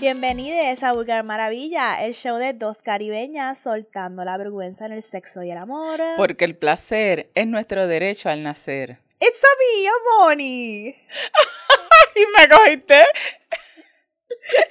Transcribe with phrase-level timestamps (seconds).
[0.00, 5.42] Bienvenidos a Vulgar Maravilla, el show de dos caribeñas soltando la vergüenza en el sexo
[5.42, 6.00] y el amor.
[6.16, 9.00] Porque el placer es nuestro derecho al nacer.
[9.18, 10.88] It's a me, Amoni.
[12.14, 13.06] y me cogiste.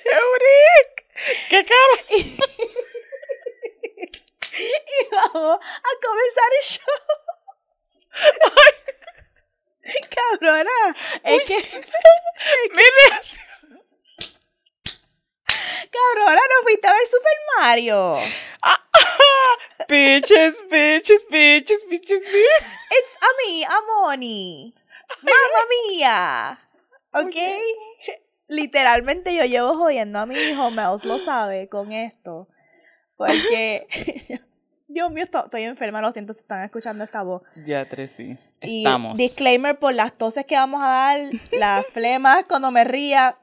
[0.05, 1.05] Euric,
[1.50, 2.05] qué cara.
[4.50, 7.04] y vamos a comenzar el show.
[10.09, 11.58] Cabrona, es que.
[12.73, 13.48] Mi reacción.
[15.91, 18.16] Cabrona, no fuiste a ver Super Mario.
[19.90, 22.67] bitches, bitches, bitches, bitches, bitches.
[22.90, 24.73] It's a me, Amoni.
[25.22, 26.59] Mamma mía.
[27.13, 27.36] ¿Ok?
[28.48, 32.48] Literalmente yo llevo jodiendo a mi hijo, Mels lo sabe, con esto.
[33.17, 33.88] Porque,
[34.88, 37.41] Dios mío, estoy, enferma, lo siento si están escuchando esta voz.
[37.66, 38.38] Ya, tres sí.
[38.62, 39.17] Y Estamos.
[39.17, 41.20] disclaimer por las toses que vamos a dar,
[41.52, 43.38] las flemas cuando me ría,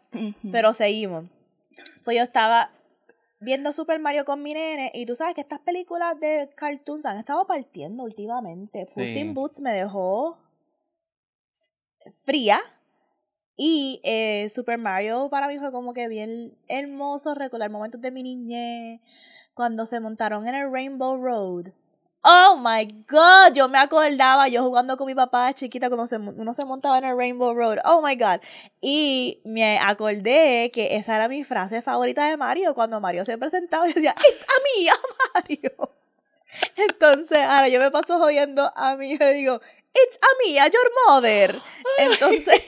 [0.50, 1.24] pero seguimos.
[2.04, 2.70] Pues yo estaba
[3.40, 7.18] viendo Super Mario con mi nene y tú sabes que estas películas de cartoons han
[7.18, 8.84] estado partiendo últimamente.
[8.86, 9.18] Puss Sí.
[9.18, 10.38] in Boots me dejó
[12.24, 12.58] fría
[13.56, 18.22] y eh, Super Mario para mí fue como que bien hermoso recordar momentos de mi
[18.22, 19.00] niñez
[19.54, 21.72] cuando se montaron en el Rainbow Road.
[22.26, 26.16] Oh my god, yo me acordaba yo jugando con mi papá de chiquita cuando se,
[26.16, 27.78] uno se montaba en el Rainbow Road.
[27.84, 28.40] Oh my god.
[28.80, 33.86] Y me acordé que esa era mi frase favorita de Mario cuando Mario se presentaba
[33.88, 34.94] y decía, It's a me, a
[35.34, 35.90] Mario.
[36.76, 39.60] Entonces, ahora yo me paso jodiendo a mí y yo digo,
[39.92, 41.60] It's a me, a your mother.
[41.98, 42.62] Entonces,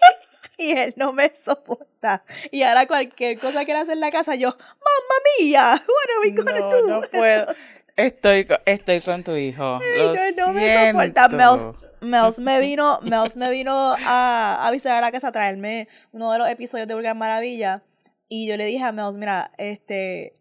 [0.58, 2.24] y él no me soporta.
[2.50, 6.20] Y ahora cualquier cosa que él hace en la casa, yo, Mamma mía, what are
[6.22, 6.86] we gonna No, do?
[6.88, 7.54] no puedo.
[7.96, 9.80] Estoy, estoy con tu hijo.
[9.96, 11.28] Lo no, no me soporta.
[11.30, 11.66] Mels,
[12.02, 16.30] Mels me vino, Mels me vino a, a visitar a la casa a traerme uno
[16.30, 17.82] de los episodios de Vulgar Maravilla.
[18.28, 20.36] Y yo le dije a Mels, mira, este,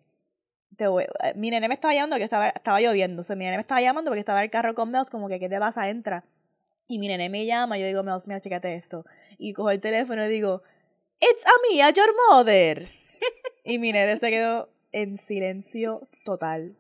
[0.76, 3.22] te voy, eh, mi nene me estaba llamando porque estaba, estaba lloviendo.
[3.22, 5.30] O sea, mi nene me estaba llamando porque estaba en el carro con Mels, como
[5.30, 5.90] que, ¿qué te pasa?
[5.90, 6.26] Entra.
[6.88, 9.06] Y mi nene me llama, yo digo, Mels, mira, chécate esto.
[9.38, 10.62] Y cojo el teléfono y digo,
[11.22, 12.88] It's a me, a your mother.
[13.64, 16.76] y mi nene se quedó en silencio total.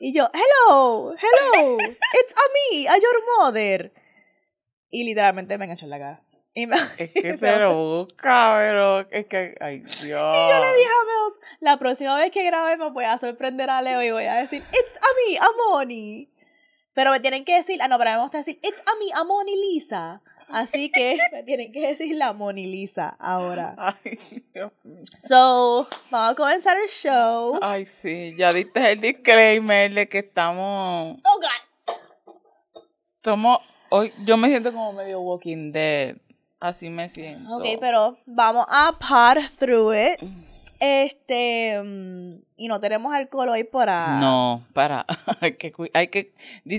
[0.00, 3.92] Y yo, hello, hello, it's a me, a your mother.
[4.90, 6.22] Y literalmente me enganchó en la cara.
[6.54, 10.00] Y, me, Es que me te lo busca, pero es que, ay Dios.
[10.00, 13.70] y yo le dije a Mel, la próxima vez que grabe me voy a sorprender
[13.70, 16.32] a Leo y voy a decir, it's a me, a Moni.
[16.94, 19.24] Pero me tienen que decir, ah, no, pero me gusta decir, it's a me, a
[19.24, 20.22] Moni Lisa.
[20.50, 23.74] Así que me tienen que decir la Moni Lisa ahora.
[23.76, 24.18] Ay,
[24.54, 25.02] Dios mío.
[25.16, 27.58] So, vamos a comenzar el show.
[27.62, 31.94] Ay, sí, ya diste el disclaimer de que estamos, Oh, God.
[33.22, 33.58] somos,
[33.90, 36.16] hoy, yo me siento como medio Walking Dead,
[36.60, 37.54] así me siento.
[37.56, 40.20] Ok, pero vamos a par through it.
[40.80, 44.20] Este, mm, y no tenemos alcohol hoy para...
[44.20, 45.04] No, para,
[45.40, 46.32] hay que, hay que,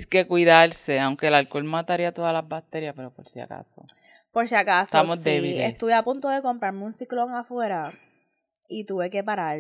[0.10, 3.84] que cuidarse, aunque el alcohol mataría todas las bacterias, pero por si acaso.
[4.32, 5.30] Por si acaso, Estamos sí.
[5.32, 5.74] débiles.
[5.74, 7.94] Estuve a punto de comprarme un ciclón afuera
[8.68, 9.60] y tuve que parar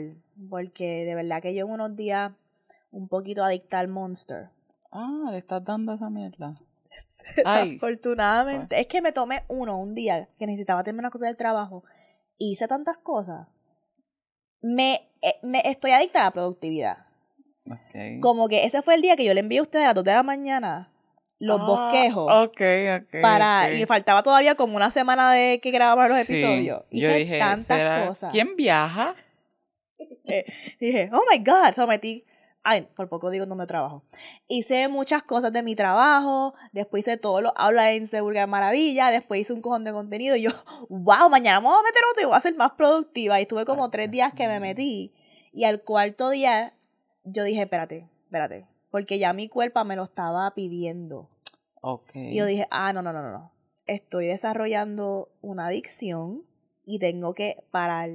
[0.49, 2.31] porque de verdad que llevo unos días
[2.91, 4.49] un poquito adicta al Monster.
[4.91, 6.55] Ah, le estás dando esa mierda.
[7.45, 8.79] Ay, Afortunadamente.
[8.79, 11.83] Es que me tomé uno un día que necesitaba terminar una cosa del trabajo.
[12.37, 13.47] Hice tantas cosas.
[14.61, 16.97] Me, eh, me estoy adicta a la productividad.
[18.21, 20.03] Como que ese fue el día que yo le envié a ustedes a las 2
[20.03, 20.91] de la mañana
[21.37, 22.33] los Ah, bosquejos.
[22.47, 22.61] Ok,
[23.01, 23.21] ok.
[23.21, 23.73] para ok.
[23.79, 26.81] y faltaba todavía como una semana de que grabamos los Sí, episodios.
[26.91, 28.31] Yo Hice dije, tantas ¿será- cosas.
[28.31, 29.15] ¿quién viaja?
[30.79, 32.25] Dije, oh my god, so metí.
[32.71, 34.03] Ay, por poco digo dónde trabajo.
[34.47, 39.41] Hice muchas cosas de mi trabajo, después hice todos los outlines de Vulgar Maravilla, después
[39.41, 40.51] hice un cojón de contenido y yo,
[40.89, 43.39] wow, mañana me voy a meter otro y voy a ser más productiva.
[43.39, 45.15] Y estuve como tres días que me metí.
[45.51, 46.75] Y al cuarto día
[47.23, 51.27] yo dije, espérate, espérate, porque ya mi cuerpo me lo estaba pidiendo.
[51.81, 52.11] Ok.
[52.13, 53.51] Y yo dije, ah, no, no, no, no, no.
[53.87, 56.43] Estoy desarrollando una adicción
[56.85, 58.11] y tengo que parar.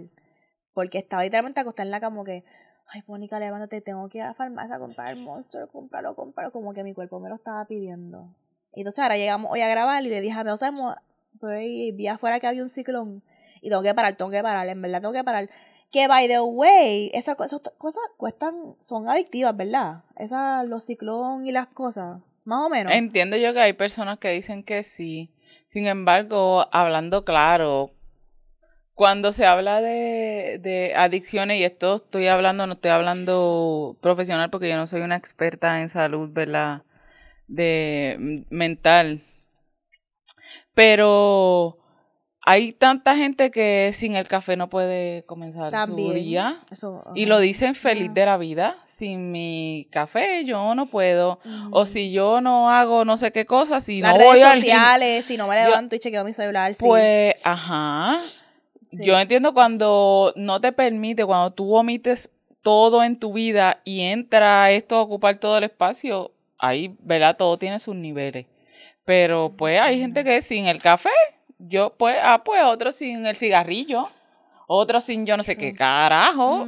[0.75, 2.45] Porque estaba literalmente acostada en la cama como que,
[2.89, 6.51] ay, Mónica, levántate, tengo que ir a la farmacia a comprar el Monster, cómpralo, cómpralo.
[6.53, 8.29] Como que mi cuerpo me lo estaba pidiendo.
[8.75, 10.97] Y entonces ahora llegamos hoy a grabar y le dije a sea, mo-
[11.41, 13.23] voy- vi afuera que había un ciclón
[13.61, 15.49] y tengo que parar, tengo que parar, en verdad tengo que parar.
[15.91, 20.03] Que, by the way, esas esas cosas cuestan, son adictivas, ¿verdad?
[20.17, 22.93] Esas, los ciclón y las cosas, más o menos.
[22.93, 25.31] Entiendo yo que hay personas que dicen que sí.
[25.69, 27.91] Sin embargo, hablando claro,
[28.95, 34.69] cuando se habla de, de adicciones, y esto estoy hablando, no estoy hablando profesional porque
[34.69, 36.83] yo no soy una experta en salud, ¿verdad?
[37.49, 39.21] De mm, mental.
[40.75, 41.79] Pero
[42.47, 46.61] hay tanta gente que sin el café no puede comenzar su día.
[47.15, 48.77] y lo dicen feliz de la vida.
[48.87, 51.41] Sin mi café yo no puedo.
[51.71, 55.37] O si yo no hago no sé qué cosa, si no voy redes sociales, si
[55.37, 56.73] no me levanto y chequeo mi celular.
[56.79, 58.21] Pues, ajá.
[59.03, 62.31] Yo entiendo cuando no te permite, cuando tú omites
[62.63, 67.37] todo en tu vida y entra esto a ocupar todo el espacio, ahí, ¿verdad?
[67.37, 68.47] Todo tiene sus niveles.
[69.05, 71.11] Pero pues hay gente que sin el café
[71.59, 74.09] yo, pues, ah, pues otro sin el cigarrillo,
[74.67, 76.67] otro sin yo no sé qué carajo.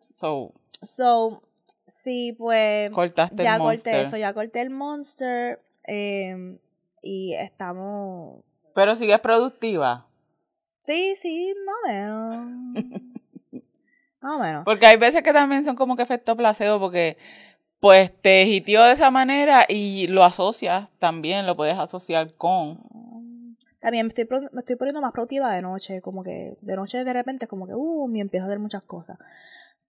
[0.00, 0.52] So.
[0.82, 1.42] So,
[1.86, 2.90] sí, pues.
[2.90, 5.60] Cortaste ya el corté eso, ya corté el monster.
[5.84, 6.58] Em,
[7.02, 8.42] y estamos.
[8.74, 10.06] Pero sigues productiva.
[10.82, 12.74] Sí, sí, más o menos.
[14.20, 14.64] más o menos.
[14.64, 17.16] Porque hay veces que también son como que efecto placebo, porque
[17.80, 22.78] pues te hitió de esa manera y lo asocias también, lo puedes asociar con
[23.82, 27.12] también me estoy, me estoy poniendo más productiva de noche, como que de noche de
[27.12, 29.18] repente es como que, uh, me empiezo a hacer muchas cosas.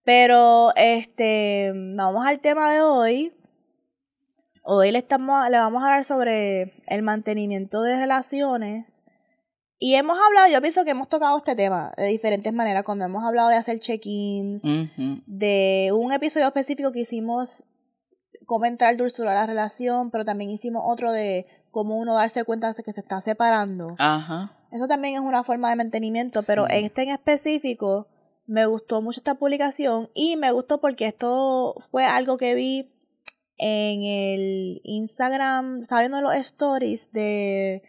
[0.02, 3.32] Pero, este, vamos al tema de hoy.
[4.64, 8.93] Hoy le, estamos, le vamos a hablar sobre el mantenimiento de relaciones.
[9.78, 13.24] Y hemos hablado, yo pienso que hemos tocado este tema de diferentes maneras, cuando hemos
[13.24, 14.62] hablado de hacer check-ins,
[15.26, 17.64] de un episodio específico que hicimos
[18.46, 22.92] comentar dulzura la relación, pero también hicimos otro de cómo uno darse cuenta de que
[22.92, 23.94] se está separando.
[23.98, 24.56] Ajá.
[24.70, 28.06] Eso también es una forma de mantenimiento, pero en este en específico
[28.46, 32.90] me gustó mucho esta publicación y me gustó porque esto fue algo que vi
[33.56, 37.82] en el Instagram, estaba viendo los stories de,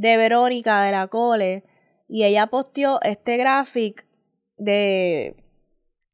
[0.00, 1.62] de Verónica de la Cole
[2.08, 4.02] y ella posteó este gráfico
[4.56, 5.36] de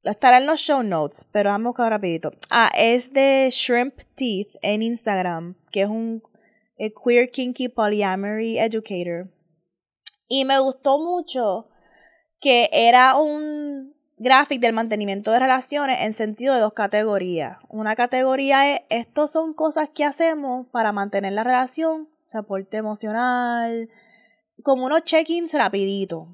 [0.03, 2.33] estará en los show notes, pero vamos a buscar rapidito.
[2.51, 6.23] Ah, es de Shrimp Teeth en Instagram, que es un
[6.77, 9.29] el Queer Kinky Polyamory Educator.
[10.29, 11.69] Y me gustó mucho
[12.41, 17.59] que era un gráfico del mantenimiento de relaciones en sentido de dos categorías.
[17.69, 23.89] Una categoría es, estos son cosas que hacemos para mantener la relación, soporte emocional,
[24.63, 26.29] como unos check-ins rapiditos,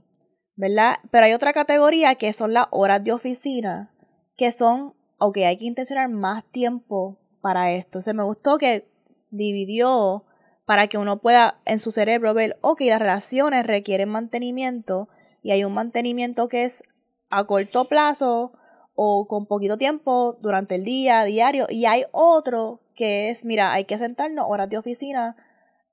[0.57, 0.97] ¿verdad?
[1.11, 3.95] Pero hay otra categoría que son las horas de oficina,
[4.37, 8.01] que son, ok, hay que intencionar más tiempo para esto.
[8.01, 8.89] Se me gustó que
[9.31, 10.25] dividió
[10.65, 15.09] para que uno pueda en su cerebro ver, ok, las relaciones requieren mantenimiento
[15.43, 16.83] y hay un mantenimiento que es
[17.29, 18.53] a corto plazo
[18.95, 23.85] o con poquito tiempo durante el día, diario, y hay otro que es, mira, hay
[23.85, 25.37] que sentarnos horas de oficina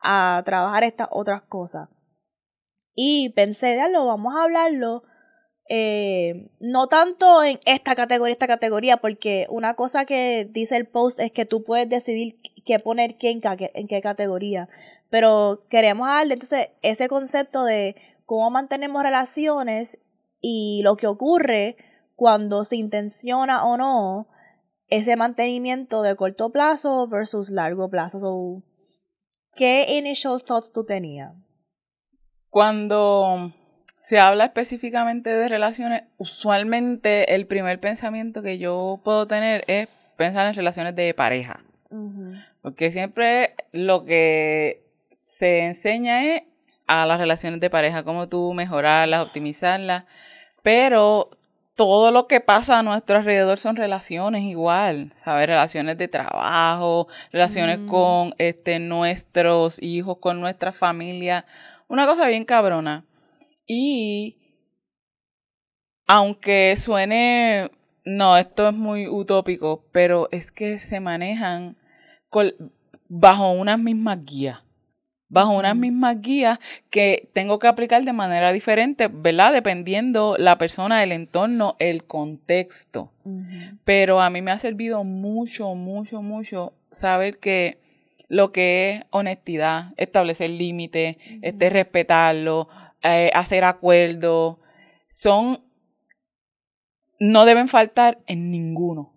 [0.02, 1.90] a trabajar estas otras cosas.
[2.96, 5.04] Y pensé, lo vamos a hablarlo
[5.72, 11.20] eh, no tanto en esta categoría, esta categoría, porque una cosa que dice el post
[11.20, 14.68] es que tú puedes decidir qué poner qué en, en qué categoría.
[15.12, 20.00] Pero queremos darle entonces ese concepto de cómo mantenemos relaciones
[20.42, 21.76] y lo que ocurre
[22.16, 24.28] cuando se intenciona o no
[24.88, 28.64] ese mantenimiento de corto plazo versus largo plazo.
[29.60, 31.34] ¿Qué initial thoughts tú tenías?
[32.50, 33.52] Cuando
[34.00, 40.48] se habla específicamente de relaciones, usualmente el primer pensamiento que yo puedo tener es pensar
[40.48, 41.62] en relaciones de pareja.
[42.62, 44.86] Porque siempre lo que
[45.20, 46.44] se enseña es
[46.88, 50.06] a las relaciones de pareja, cómo tú mejorarlas, optimizarlas,
[50.64, 51.32] pero
[51.80, 55.48] todo lo que pasa a nuestro alrededor son relaciones igual, ¿sabes?
[55.48, 57.88] Relaciones de trabajo, relaciones mm.
[57.88, 61.46] con este, nuestros hijos, con nuestra familia.
[61.88, 63.06] Una cosa bien cabrona.
[63.66, 64.36] Y
[66.06, 67.72] aunque suene,
[68.04, 71.78] no, esto es muy utópico, pero es que se manejan
[73.08, 74.60] bajo unas mismas guías.
[75.30, 76.60] Bajo unas mismas guías
[76.90, 79.54] que tengo que aplicar de manera diferente, ¿verdad?
[79.54, 83.12] Dependiendo la persona, el entorno, el contexto.
[83.84, 87.78] Pero a mí me ha servido mucho, mucho, mucho saber que
[88.28, 92.68] lo que es honestidad, establecer límites, este, respetarlo,
[93.04, 94.58] eh, hacer acuerdos,
[95.10, 95.62] son,
[97.20, 99.14] no deben faltar en ninguno,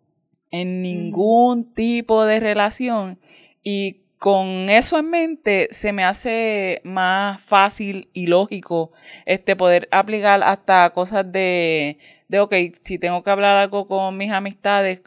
[0.51, 3.19] en ningún tipo de relación.
[3.63, 8.93] Y con eso en mente se me hace más fácil y lógico
[9.27, 11.99] este poder aplicar hasta cosas de,
[12.29, 15.03] de ok, si tengo que hablar algo con mis amistades,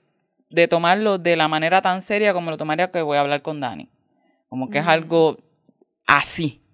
[0.50, 3.62] de tomarlo de la manera tan seria como lo tomaría que voy a hablar con
[3.62, 3.88] Dani.
[4.50, 5.38] Como que es algo
[6.06, 6.65] así.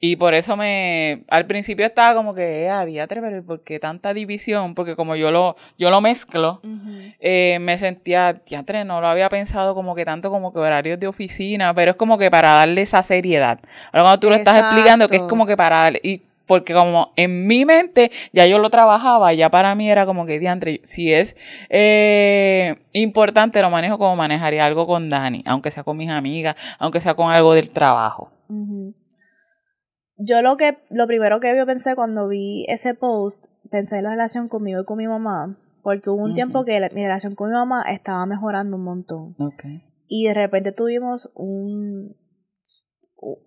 [0.00, 3.80] Y por eso me, al principio estaba como que, eh, a diatre, pero ¿por qué
[3.80, 4.76] tanta división?
[4.76, 6.60] Porque como yo lo, yo lo mezclo,
[7.18, 11.08] eh, me sentía, diatre, no lo había pensado como que tanto como que horarios de
[11.08, 13.58] oficina, pero es como que para darle esa seriedad.
[13.92, 17.12] Ahora cuando tú lo estás explicando, que es como que para darle, y porque como
[17.16, 21.12] en mi mente ya yo lo trabajaba, ya para mí era como que, diantre, si
[21.12, 21.36] es
[21.70, 27.00] eh, importante, lo manejo como manejaría algo con Dani, aunque sea con mis amigas, aunque
[27.00, 28.30] sea con algo del trabajo.
[30.18, 34.10] Yo lo que, lo primero que yo pensé cuando vi ese post, pensé en la
[34.10, 37.54] relación conmigo y con mi mamá, porque hubo un tiempo que mi relación con mi
[37.54, 39.36] mamá estaba mejorando un montón.
[40.08, 42.16] Y de repente tuvimos un,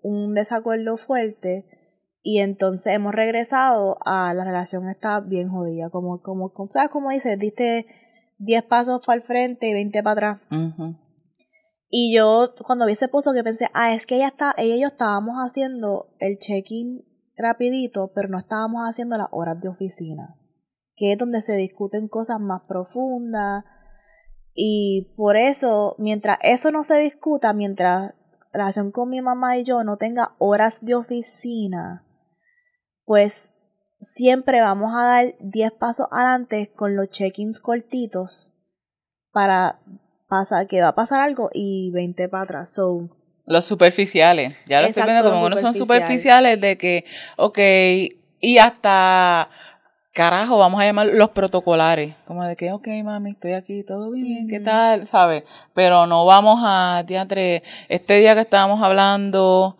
[0.02, 1.66] un desacuerdo fuerte
[2.24, 5.90] y entonces hemos regresado a la relación está bien jodida.
[5.90, 7.38] Como, como, ¿sabes cómo dices?
[7.38, 7.88] Diste
[8.38, 10.42] 10 pasos para el frente y 20 para atrás.
[11.94, 14.82] Y yo, cuando vi ese post, que pensé, ah, es que ella, está, ella y
[14.82, 17.04] yo estábamos haciendo el check-in
[17.36, 20.40] rapidito, pero no estábamos haciendo las horas de oficina,
[20.96, 23.66] que es donde se discuten cosas más profundas.
[24.54, 28.16] Y por eso, mientras eso no se discuta, mientras la
[28.54, 32.06] relación con mi mamá y yo no tenga horas de oficina,
[33.04, 33.54] pues
[34.00, 38.54] siempre vamos a dar 10 pasos adelante con los check-ins cortitos
[39.34, 39.82] para
[40.32, 42.70] pasar que va a pasar algo y 20 para atrás.
[42.70, 43.10] So,
[43.46, 47.04] los superficiales, ya lo estoy viendo como unos son superficiales de que,
[47.36, 47.60] ok,
[48.40, 49.50] y hasta
[50.14, 54.48] carajo, vamos a llamar los protocolares, como de que, ok, mami, estoy aquí, todo bien,
[54.48, 55.06] ¿qué tal?
[55.06, 55.44] ¿Sabes?
[55.74, 57.42] Pero no vamos a, teatro,
[57.90, 59.78] este día que estábamos hablando,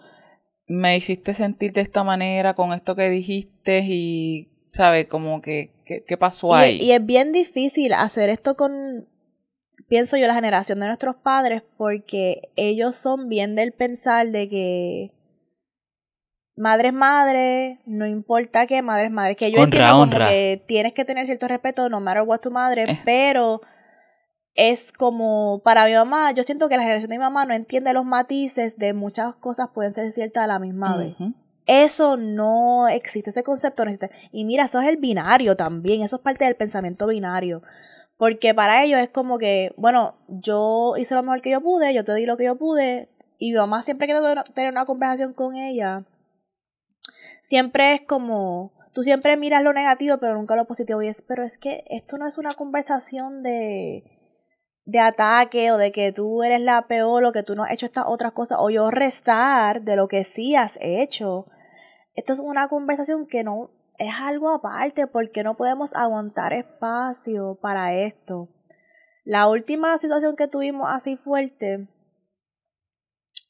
[0.68, 5.08] me hiciste sentir de esta manera con esto que dijiste y, ¿sabes?
[5.08, 6.78] Como que, ¿qué, pasó ahí?
[6.82, 9.08] Y, es bien difícil hacer esto con,
[9.92, 15.12] pienso yo, la generación de nuestros padres, porque ellos son bien del pensar de que
[16.56, 19.36] madre es madre, no importa qué, madre es madre.
[19.36, 22.84] Que yo entiendo como que tienes que tener cierto respeto, no matter what tu madre,
[22.84, 23.02] eh.
[23.04, 23.60] pero
[24.56, 27.92] es como para mi mamá, yo siento que la generación de mi mamá no entiende
[27.92, 31.18] los matices de muchas cosas pueden ser ciertas a la misma vez.
[31.66, 34.16] Eso no existe, ese concepto no existe.
[34.32, 37.62] Y mira, eso es el binario también, eso es parte del pensamiento binario.
[38.22, 42.04] Porque para ellos es como que, bueno, yo hice lo mejor que yo pude, yo
[42.04, 43.10] te di lo que yo pude,
[43.40, 44.14] y mi mamá siempre que
[44.54, 46.06] tener una conversación con ella,
[47.42, 51.02] siempre es como, tú siempre miras lo negativo, pero nunca lo positivo.
[51.02, 54.04] Y es, pero es que esto no es una conversación de
[54.86, 57.88] de ataque o de que tú eres la peor o que tú no has hecho
[57.88, 61.48] estas otras cosas o yo restar de lo que sí has hecho.
[62.14, 63.72] Esto es una conversación que no
[64.02, 68.50] es algo aparte porque no podemos aguantar espacio para esto.
[69.24, 71.88] La última situación que tuvimos así fuerte,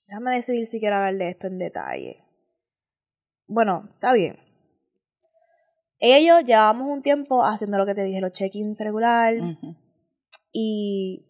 [0.07, 2.25] déjame decidir si quiero hablar de esto en detalle.
[3.47, 4.39] Bueno, está bien.
[5.99, 9.35] Ellos llevamos un tiempo haciendo lo que te dije, los check-ins regular.
[10.51, 11.27] Y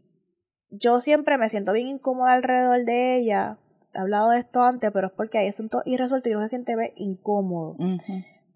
[0.72, 3.60] yo siempre me siento bien incómoda alrededor de ella.
[3.94, 6.94] He hablado de esto antes, pero es porque hay asuntos irresueltos y uno se siente
[6.96, 7.76] incómodo.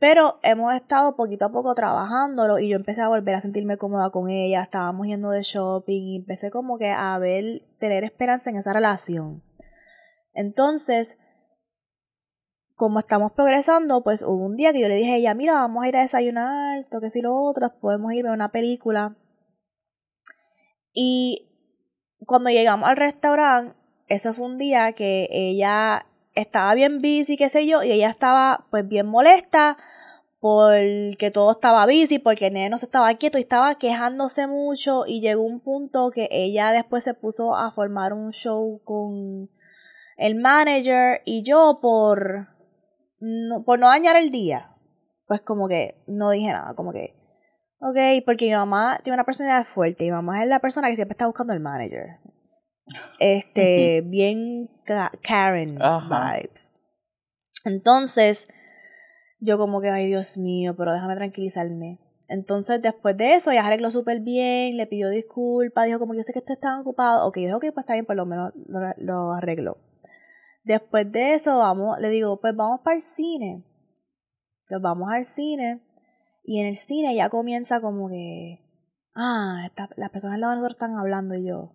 [0.08, 4.12] Pero hemos estado poquito a poco trabajándolo y yo empecé a volver a sentirme cómoda
[4.12, 4.62] con ella.
[4.62, 9.42] Estábamos yendo de shopping y empecé como que a ver, tener esperanza en esa relación.
[10.36, 11.18] Entonces,
[12.76, 15.84] como estamos progresando, pues hubo un día que yo le dije a ella, mira, vamos
[15.84, 19.18] a ir a desayunar, toque si lo otro, podemos ir a una película.
[20.94, 21.50] Y
[22.28, 23.76] cuando llegamos al restaurante,
[24.08, 28.68] eso fue un día que ella estaba bien busy, qué sé yo, y ella estaba
[28.70, 29.78] pues bien molesta
[30.46, 35.06] porque todo estaba busy, porque el nene no se estaba quieto y estaba quejándose mucho
[35.08, 39.50] y llegó un punto que ella después se puso a formar un show con
[40.18, 42.50] el manager y yo por
[43.20, 44.70] no, por no dañar el día,
[45.25, 47.16] pues como que no dije nada, como que
[47.80, 50.04] Ok, porque mi mamá tiene una personalidad fuerte.
[50.04, 52.20] Mi mamá es la persona que siempre está buscando el manager.
[53.18, 54.70] Este, bien
[55.24, 56.72] Karen vibes.
[57.64, 58.48] Entonces,
[59.46, 62.00] yo como que, ay Dios mío, pero déjame tranquilizarme.
[62.28, 66.34] Entonces, después de eso, ella arregló súper bien, le pidió disculpas, dijo como yo sé
[66.34, 67.28] que ustedes estaban ocupados.
[67.28, 68.52] Ok, dijo que pues está bien, por lo menos
[68.98, 69.78] lo, arregló.
[70.64, 73.64] Después de eso, vamos, le digo, pues vamos para el cine.
[74.68, 75.82] Pues vamos al cine.
[76.44, 78.60] Y en el cine ya comienza como que,
[79.14, 81.74] ah, las personas al lado de nosotros están hablando y yo.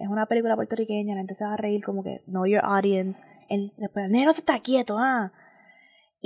[0.00, 3.22] Es una película puertorriqueña, la gente se va a reír como que, know your audience.
[3.50, 5.32] El, después, el se está quieto, ah.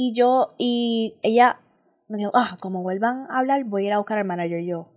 [0.00, 1.60] Y yo, y ella
[2.06, 4.88] me dijo, ah, como vuelvan a hablar, voy a ir a buscar al manager yo.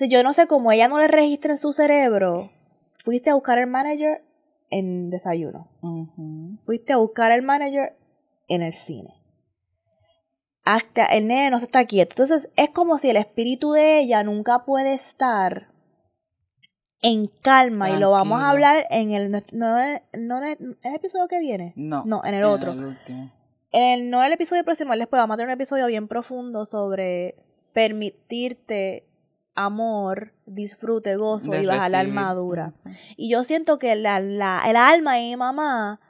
[0.00, 2.50] O yo no sé cómo ella no le registra en su cerebro.
[2.98, 4.24] Fuiste a buscar al manager
[4.70, 5.68] en desayuno.
[6.66, 7.96] Fuiste a buscar al manager
[8.48, 9.14] en el cine
[10.64, 12.14] hasta el nene no se está quieto.
[12.14, 15.68] Entonces es como si el espíritu de ella nunca puede estar
[17.02, 21.74] en calma y lo vamos a hablar en el no, no, el episodio que viene.
[21.76, 22.02] No.
[22.06, 22.72] No, en el otro.
[22.72, 23.30] en,
[24.00, 27.34] no el episodio próximo, después vamos a tener un episodio bien profundo sobre
[27.72, 29.04] permitirte
[29.54, 32.72] amor, disfrute, gozo De y bajar la armadura.
[33.16, 36.00] Y yo siento que la, la, el alma de mi mamá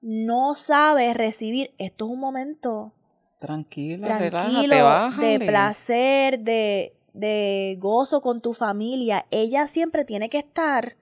[0.00, 1.72] no sabe recibir.
[1.78, 2.92] Esto es un momento
[3.38, 5.26] Tranquila, tranquilo, relájate, bájale.
[5.26, 9.26] de placer, de, de gozo con tu familia.
[9.30, 10.96] Ella siempre tiene que estar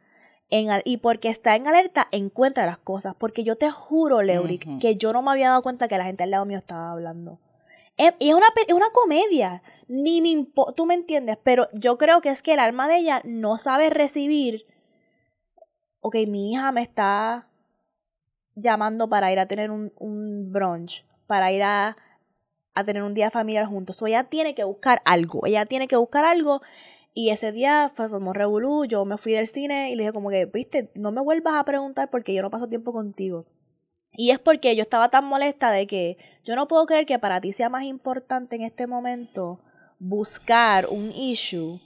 [0.53, 3.15] en y porque está en alerta, encuentra las cosas.
[3.19, 6.23] Porque yo te juro, Leuric, que yo no me había dado cuenta que la gente
[6.23, 7.39] al lado mío estaba hablando.
[7.97, 9.63] Es, y es una, es una comedia.
[9.89, 12.99] Ni me impo- tú me entiendes, pero yo creo que es que el alma de
[12.99, 14.67] ella no sabe recibir.
[16.01, 17.49] Ok, mi hija me está
[18.55, 21.97] llamando para ir a tener un, un brunch, para ir a,
[22.75, 23.97] a tener un día familiar juntos.
[23.97, 26.61] So, ella tiene que buscar algo, ella tiene que buscar algo.
[27.15, 30.31] Y ese día fue como revolú, yo me fui del cine y le dije como
[30.31, 33.47] que, viste, no me vuelvas a preguntar porque yo no paso tiempo contigo.
[34.13, 37.41] Y es porque yo estaba tan molesta de que yo no puedo creer que para
[37.41, 39.61] ti sea más importante en este momento
[39.99, 41.81] buscar un issue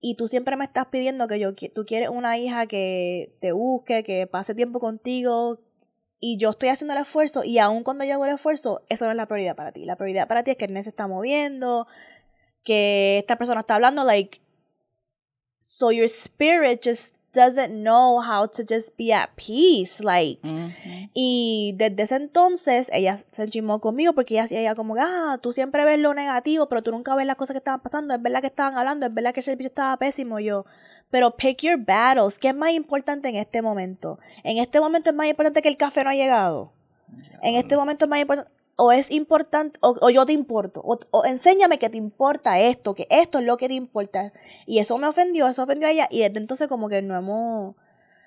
[0.00, 4.04] y tú siempre me estás pidiendo que yo tú quieres una hija que te busque,
[4.04, 5.60] que pase tiempo contigo
[6.20, 9.10] y yo estoy haciendo el esfuerzo y aun cuando yo hago el esfuerzo, eso no
[9.10, 9.84] es la prioridad para ti.
[9.84, 11.86] La prioridad para ti es que el se está moviendo,
[12.62, 14.40] que esta persona está hablando like
[15.68, 21.10] so your spirit just doesn't know how to just be at peace like Ujú.
[21.12, 25.84] y desde ese entonces ella se enchismó conmigo porque ella, ella como ah, tú siempre
[25.84, 28.46] ves lo negativo, pero tú nunca ves las cosas que estaban pasando, es verdad que
[28.46, 30.64] estaban hablando, es verdad que el servicio estaba pésimo, yo.
[31.10, 34.18] Pero pick your battles, ¿qué es más importante en este momento?
[34.44, 36.72] En este momento es más importante que el café no ha llegado.
[37.42, 41.24] En este momento es más importante, o es importante, o, o yo te importo, o,
[41.24, 44.32] enséñame que te importa esto, que esto es lo que te importa.
[44.66, 47.74] Y eso me ofendió, eso ofendió a ella, y desde entonces como que no hemos,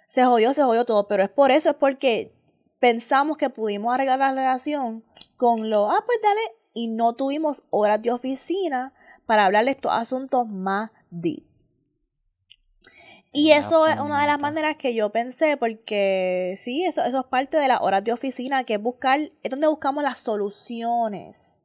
[0.08, 2.34] se jodió, se jodió todo, pero es por eso, es porque
[2.80, 5.04] pensamos que pudimos arreglar la relación
[5.38, 6.42] con lo, ah, pues dale,
[6.74, 8.94] y no tuvimos horas de oficina
[9.26, 11.49] para hablar de estos asuntos más deep.
[13.32, 17.26] Y eso es una de las maneras que yo pensé, porque sí, eso, eso es
[17.26, 21.60] parte de las horas de oficina, que es buscar, es donde buscamos las soluciones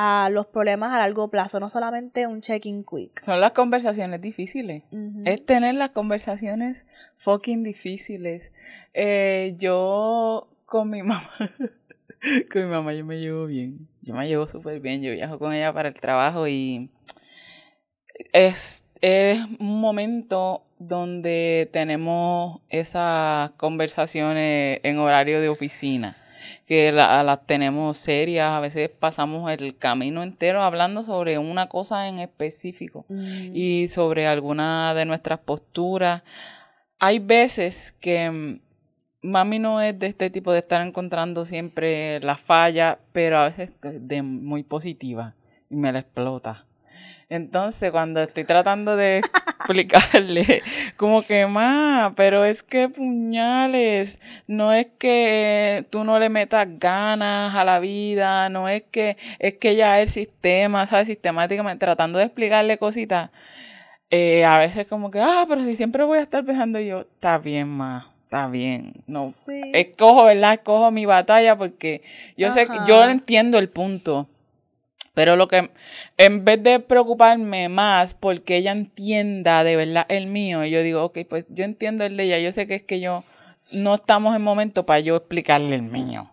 [0.00, 3.20] a los problemas a largo plazo, no solamente un check-in quick.
[3.24, 4.84] Son las conversaciones difíciles.
[5.24, 8.52] Es tener las conversaciones fucking difíciles.
[8.94, 11.32] Eh, yo con mi mamá,
[12.52, 13.88] con mi mamá yo me llevo bien.
[14.02, 15.02] Yo me llevo súper bien.
[15.02, 16.90] Yo viajo con ella para el trabajo y
[18.32, 26.16] es, es un momento donde tenemos esas conversaciones en horario de oficina,
[26.66, 32.08] que la- las tenemos serias, a veces pasamos el camino entero hablando sobre una cosa
[32.08, 33.50] en específico Mm.
[33.56, 36.22] y sobre alguna de nuestras posturas.
[37.00, 38.60] Hay veces que mm,
[39.22, 43.72] mami no es de este tipo de estar encontrando siempre la falla, pero a veces
[43.82, 45.34] es de muy positiva
[45.70, 46.64] y me la explota.
[47.30, 49.18] Entonces, cuando estoy tratando de
[49.58, 50.62] explicarle,
[50.96, 57.54] como que más, pero es que puñales, no es que tú no le metas ganas
[57.54, 61.08] a la vida, no es que, es que ya el sistema, ¿sabes?
[61.08, 63.30] Sistemáticamente tratando de explicarle cositas,
[64.10, 67.36] eh, a veces como que, ah, pero si siempre voy a estar pensando yo, está
[67.36, 69.60] bien, ma, está bien, no, Sí.
[69.74, 70.54] escojo, ¿verdad?
[70.54, 72.02] Escojo mi batalla porque
[72.38, 74.28] yo sé que yo entiendo el punto.
[75.18, 75.68] Pero lo que,
[76.16, 81.18] en vez de preocuparme más porque ella entienda de verdad el mío, yo digo, ok,
[81.28, 83.24] pues yo entiendo el de ella, yo sé que es que yo
[83.72, 86.30] no estamos en momento para yo explicarle el mío.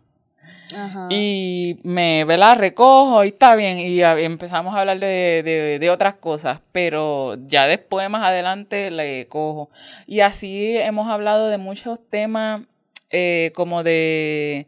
[0.78, 1.08] Ajá.
[1.10, 2.60] Y me, ¿verdad?
[2.60, 3.80] Recojo y está bien.
[3.80, 9.26] Y empezamos a hablar de, de, de otras cosas, pero ya después, más adelante, le
[9.30, 9.72] cojo.
[10.06, 12.62] Y así hemos hablado de muchos temas
[13.10, 14.68] eh, como de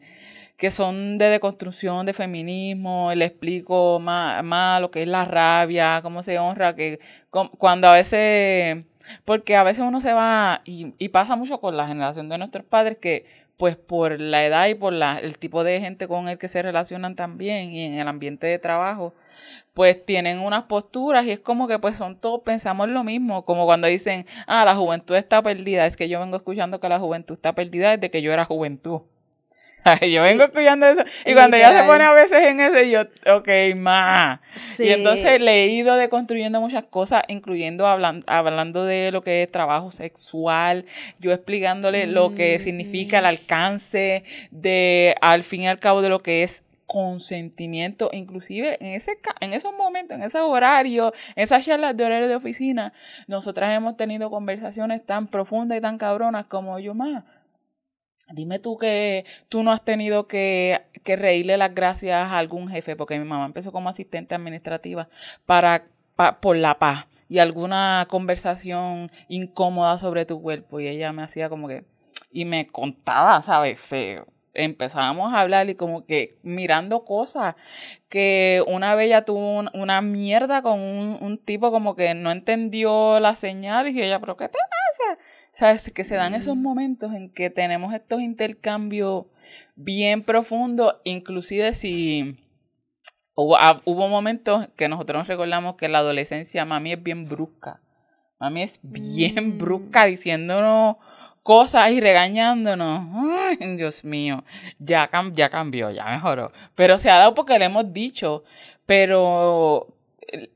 [0.57, 6.01] que son de deconstrucción, de feminismo, le explico más, más lo que es la rabia,
[6.01, 6.99] cómo se honra, que
[7.57, 8.85] cuando a veces,
[9.25, 12.65] porque a veces uno se va, y, y pasa mucho con la generación de nuestros
[12.65, 13.25] padres, que
[13.57, 16.61] pues por la edad y por la, el tipo de gente con el que se
[16.61, 19.13] relacionan también y en el ambiente de trabajo,
[19.73, 23.65] pues tienen unas posturas y es como que pues son todos, pensamos lo mismo, como
[23.65, 27.35] cuando dicen, ah, la juventud está perdida, es que yo vengo escuchando que la juventud
[27.35, 29.01] está perdida desde que yo era juventud.
[30.11, 33.01] yo vengo escuchando eso y cuando ella se pone a veces en ese, yo,
[33.35, 34.41] ok, ma.
[34.57, 34.83] Sí.
[34.85, 39.51] Y entonces le he ido deconstruyendo muchas cosas, incluyendo hablan- hablando de lo que es
[39.51, 40.85] trabajo sexual,
[41.19, 43.27] yo explicándole lo que significa el Mm.
[43.27, 49.17] alcance de, al fin y al cabo, de lo que es consentimiento, inclusive en ese
[49.41, 52.93] en esos momentos, en esos horarios, en esas charlas de horario de oficina,
[53.27, 57.23] nosotras hemos tenido conversaciones tan profundas y tan cabronas como yo más.
[58.33, 62.95] Dime tú que tú no has tenido que, que reírle las gracias a algún jefe,
[62.95, 65.07] porque mi mamá empezó como asistente administrativa
[65.45, 65.85] para,
[66.41, 71.67] por la paz y alguna conversación incómoda sobre tu cuerpo y ella me hacía como
[71.67, 71.85] que
[72.31, 73.93] y me contaba, ¿sabes?
[74.53, 77.55] empezábamos a hablar y como que mirando cosas
[78.09, 83.19] que una vez ella tuvo una mierda con un, un, tipo como que no entendió
[83.19, 85.19] la señal y ella, pero ¿qué te pasa?
[85.57, 85.91] ¿Sabes?
[85.91, 89.25] Que se dan esos momentos en que tenemos estos intercambios
[89.75, 92.37] bien profundos, inclusive si
[93.33, 97.81] hubo, ah, hubo momentos que nosotros nos recordamos que la adolescencia mami es bien brusca.
[98.39, 99.57] Mami es bien mm.
[99.57, 100.97] brusca diciéndonos
[101.41, 103.07] cosas y regañándonos.
[103.15, 104.43] Ay, Dios mío,
[104.77, 106.51] ya, ya cambió, ya mejoró.
[106.75, 108.43] Pero se ha dado porque le hemos dicho.
[108.85, 109.96] Pero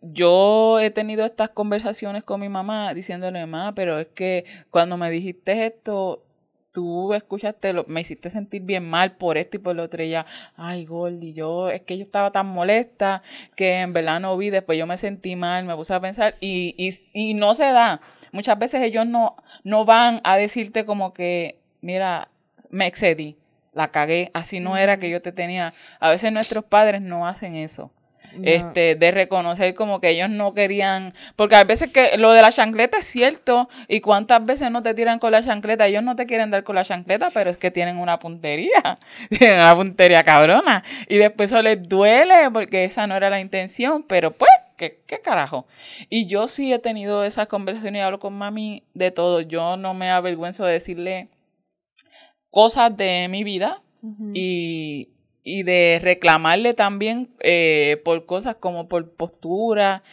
[0.02, 5.10] yo he tenido estas conversaciones con mi mamá diciéndole, mamá, pero es que cuando me
[5.10, 6.24] dijiste esto,
[6.72, 10.04] tú escuchaste, lo, me hiciste sentir bien mal por esto y por lo otro.
[10.04, 13.22] Y ella, ay, Gordy, yo, es que yo estaba tan molesta
[13.56, 16.76] que en verdad no vi, después yo me sentí mal, me puse a pensar y,
[16.78, 18.02] y, y no se da.
[18.32, 22.30] Muchas veces ellos no, no van a decirte como que, mira,
[22.70, 23.38] me excedí,
[23.74, 25.74] la cagué, así no era que yo te tenía.
[26.00, 27.92] A veces nuestros padres no hacen eso
[28.44, 32.52] este, de reconocer como que ellos no querían, porque a veces que lo de la
[32.52, 36.26] chancleta es cierto, y cuántas veces no te tiran con la chancleta, ellos no te
[36.26, 38.98] quieren dar con la chancleta, pero es que tienen una puntería,
[39.38, 44.04] tienen una puntería cabrona, y después eso les duele porque esa no era la intención,
[44.04, 45.66] pero pues, ¿qué, qué carajo?
[46.10, 49.94] Y yo sí he tenido esas conversaciones y hablo con mami de todo, yo no
[49.94, 51.30] me avergüenzo de decirle
[52.50, 53.82] cosas de mi vida,
[54.34, 55.10] y,
[55.44, 60.04] y de reclamarle también eh, por cosas como por postura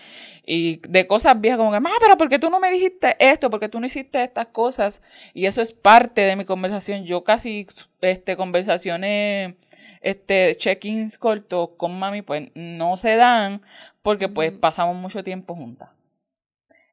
[0.46, 3.50] y de cosas viejas como que, ah, pero ¿por qué tú no me dijiste esto?
[3.50, 5.02] ¿Por qué tú no hiciste estas cosas?
[5.34, 7.04] Y eso es parte de mi conversación.
[7.04, 7.66] Yo casi,
[8.00, 9.56] este, conversaciones,
[10.00, 13.60] este, check-ins cortos con mami, pues no se dan
[14.02, 15.90] porque pues pasamos mucho tiempo juntas.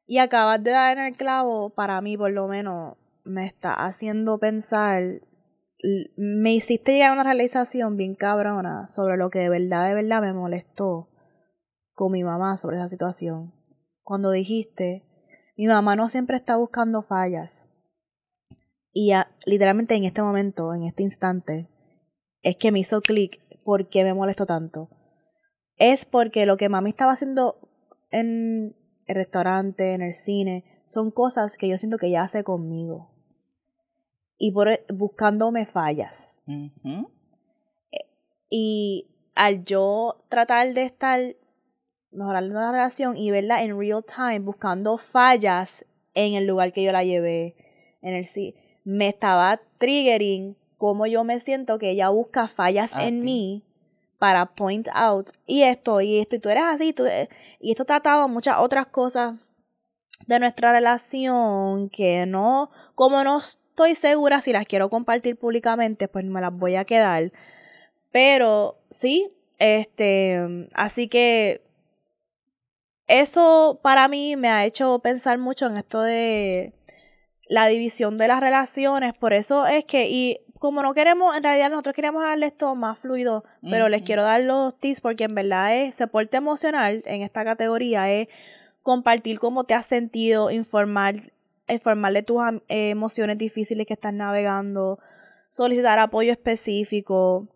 [0.06, 4.38] Y acabas de dar en el clavo, para mí por lo menos, me está haciendo
[4.38, 5.20] pensar
[6.16, 10.22] me hiciste llegar a una realización bien cabrona sobre lo que de verdad, de verdad
[10.22, 11.08] me molestó
[11.92, 13.52] con mi mamá sobre esa situación.
[14.02, 15.04] Cuando dijiste,
[15.56, 17.66] mi mamá no siempre está buscando fallas.
[18.92, 19.12] Y
[19.44, 21.68] literalmente en este momento, en este instante,
[22.42, 24.88] es que me hizo clic por qué me molestó tanto.
[25.76, 27.58] Es porque lo que mami estaba haciendo
[28.10, 33.15] en el restaurante, en el cine, son cosas que yo siento que ella hace conmigo
[34.38, 36.40] y por, e, buscándome fallas.
[36.46, 38.06] Eh,
[38.50, 41.36] y al yo tratar de estar
[42.10, 46.92] mejorando la relación y verla en real time, buscando fallas en el lugar que yo
[46.92, 47.54] la llevé,
[48.00, 53.22] en el sí, me estaba triggering como yo me siento que ella busca fallas en
[53.22, 53.64] mí
[54.18, 57.28] para point out y esto y esto y tú eres así tú, eh,
[57.60, 59.34] y esto trataba muchas otras cosas
[60.26, 66.24] de nuestra relación que no como nos estoy segura si las quiero compartir públicamente, pues
[66.24, 67.30] me las voy a quedar.
[68.10, 71.60] Pero sí, este, así que
[73.06, 76.72] eso para mí me ha hecho pensar mucho en esto de
[77.50, 79.12] la división de las relaciones.
[79.12, 82.98] Por eso es que, y como no queremos, en realidad nosotros queremos darle esto más
[82.98, 87.44] fluido, pero les quiero dar los tips porque en verdad es soporte emocional en esta
[87.44, 88.28] categoría es
[88.82, 91.16] compartir cómo te has sentido, informar
[91.68, 94.98] informarle tus eh, emociones difíciles que estás navegando,
[95.50, 97.48] solicitar apoyo específico,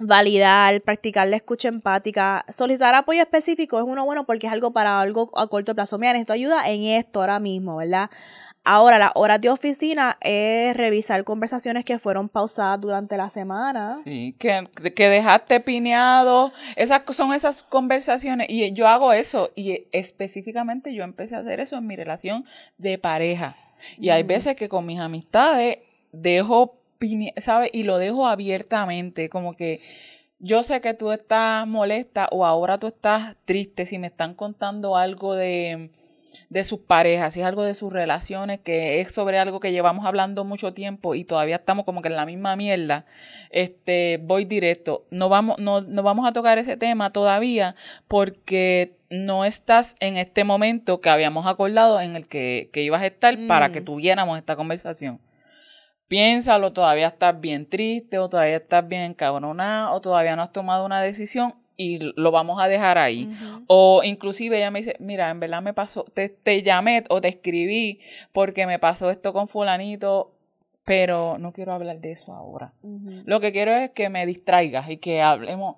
[0.00, 2.44] validar, practicar la escucha empática.
[2.48, 5.98] Solicitar apoyo específico es uno bueno porque es algo para algo a corto plazo.
[5.98, 8.10] Mira, necesito ayuda en esto ahora mismo, ¿verdad?
[8.62, 13.92] Ahora, las horas de oficina es revisar conversaciones que fueron pausadas durante la semana.
[13.92, 16.52] Sí, que, que dejaste pineado.
[16.76, 18.48] Esas son esas conversaciones.
[18.50, 19.50] Y yo hago eso.
[19.56, 22.44] Y específicamente yo empecé a hacer eso en mi relación
[22.76, 23.56] de pareja.
[23.98, 25.78] Y hay veces que con mis amistades
[26.12, 26.78] dejo,
[27.38, 27.70] ¿sabes?
[27.72, 29.30] Y lo dejo abiertamente.
[29.30, 29.80] Como que
[30.38, 34.96] yo sé que tú estás molesta o ahora tú estás triste si me están contando
[34.98, 35.90] algo de
[36.48, 40.04] de sus parejas, si es algo de sus relaciones, que es sobre algo que llevamos
[40.04, 43.06] hablando mucho tiempo y todavía estamos como que en la misma mierda,
[43.50, 45.04] este, voy directo.
[45.10, 47.74] No vamos, no, no vamos a tocar ese tema todavía
[48.08, 53.06] porque no estás en este momento que habíamos acordado en el que, que ibas a
[53.06, 53.84] estar para que mm.
[53.84, 55.20] tuviéramos esta conversación.
[56.08, 60.84] Piénsalo, todavía estás bien triste o todavía estás bien encabronada o todavía no has tomado
[60.84, 63.26] una decisión y lo vamos a dejar ahí.
[63.66, 67.28] O inclusive ella me dice, mira, en verdad me pasó, te, te llamé o te
[67.28, 68.00] escribí
[68.32, 70.30] porque me pasó esto con fulanito,
[70.84, 72.74] pero no quiero hablar de eso ahora.
[73.24, 75.76] Lo que quiero es que me distraigas y que hablemos,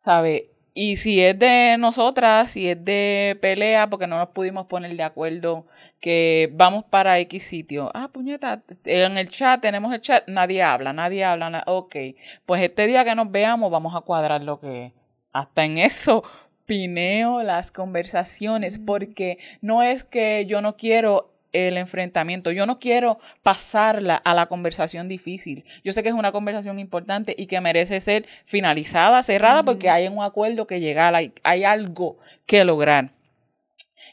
[0.00, 0.46] ¿sabes?
[0.74, 5.02] Y si es de nosotras, si es de pelea, porque no nos pudimos poner de
[5.04, 5.66] acuerdo
[6.00, 7.92] que vamos para X sitio.
[7.94, 11.62] Ah, puñeta, en el chat, tenemos el chat, nadie habla, nadie habla.
[11.66, 11.96] ok,
[12.44, 14.97] pues este día que nos veamos vamos a cuadrar lo que...
[15.38, 16.24] Hasta en eso
[16.66, 22.50] pineo las conversaciones, porque no es que yo no quiero el enfrentamiento.
[22.50, 25.64] Yo no quiero pasarla a la conversación difícil.
[25.82, 30.08] Yo sé que es una conversación importante y que merece ser finalizada, cerrada, porque hay
[30.08, 33.12] un acuerdo que llegar, hay, hay algo que lograr.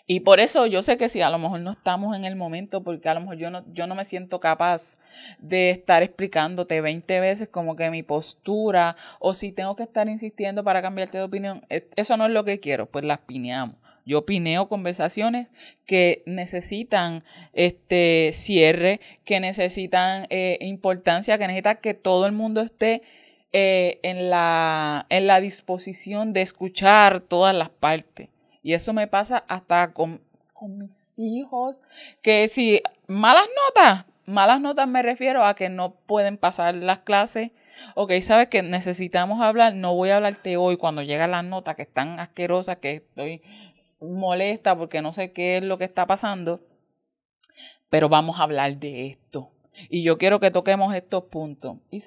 [0.07, 2.83] Y por eso yo sé que si a lo mejor no estamos en el momento,
[2.83, 4.99] porque a lo mejor yo no, yo no me siento capaz
[5.39, 10.63] de estar explicándote 20 veces como que mi postura, o si tengo que estar insistiendo
[10.63, 13.77] para cambiarte de opinión, e, eso no es lo que quiero, pues las pineamos.
[14.05, 15.47] Yo opineo conversaciones
[15.87, 23.01] que necesitan este cierre, que necesitan eh, importancia, que necesitan que todo el mundo esté
[23.53, 28.29] eh, en, la, en la disposición de escuchar todas las partes.
[28.65, 31.83] Y eso me pasa hasta con, con mis hijos,
[32.23, 37.51] que si malas notas, malas notas me refiero a que no pueden pasar las clases.
[37.93, 41.83] Ok, sabes que necesitamos hablar, no voy a hablarte hoy cuando llegan las notas que
[41.83, 43.43] están asquerosas, que estoy
[44.01, 46.59] molesta porque no sé qué es lo que está pasando,
[47.91, 49.51] pero vamos a hablar de esto.
[49.89, 51.77] Y yo quiero que toquemos estos puntos.
[51.91, 52.03] Y,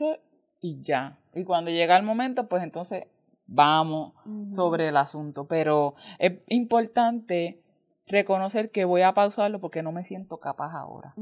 [0.61, 1.19] y ya.
[1.37, 3.07] Y cuando llega el momento, pues entonces
[3.49, 4.13] vamos
[4.51, 5.47] sobre el asunto.
[5.47, 7.59] Pero es importante
[8.09, 11.15] reconocer que voy a pausarlo porque no me siento capaz ahora.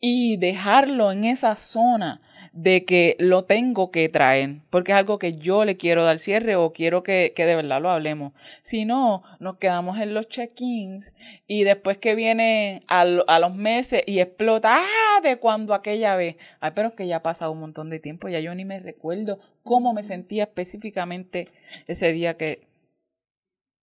[0.00, 2.20] Y dejarlo en esa zona
[2.52, 6.56] de que lo tengo que traer, porque es algo que yo le quiero dar cierre
[6.56, 8.32] o quiero que, que de verdad lo hablemos.
[8.62, 11.14] Si no, nos quedamos en los check-ins
[11.46, 15.20] y después que viene a, a, los meses y explota, ¡ah!
[15.22, 16.36] De cuando aquella vez.
[16.60, 18.78] Ay, pero es que ya ha pasado un montón de tiempo, ya yo ni me
[18.78, 21.48] recuerdo cómo me sentía específicamente
[21.86, 22.66] ese día que...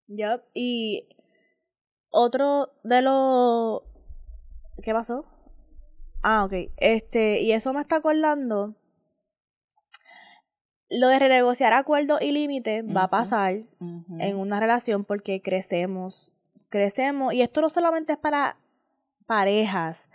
[0.07, 1.07] Ya, y
[2.15, 3.81] otro de los...
[4.81, 5.25] ¿Qué pasó?
[6.23, 6.71] Ah, ok.
[6.77, 8.75] Este, y eso me está acordando.
[10.89, 13.63] Lo de renegociar acuerdos y límites va a pasar
[14.19, 16.33] en una relación porque crecemos.
[16.69, 17.33] Crecemos.
[17.33, 18.57] Y esto no solamente es para
[19.25, 20.09] parejas.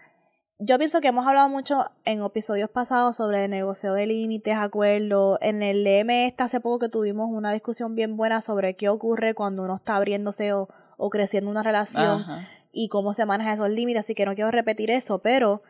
[0.59, 5.39] Yo pienso que hemos hablado mucho en episodios pasados sobre el negocio de límites, acuerdos.
[5.41, 9.35] En el LM este hace poco que tuvimos una discusión bien buena sobre qué ocurre
[9.35, 10.69] cuando uno está abriéndose o
[11.01, 14.91] o creciendo una relación y cómo se maneja esos límites, así que no quiero repetir
[14.91, 15.63] eso, pero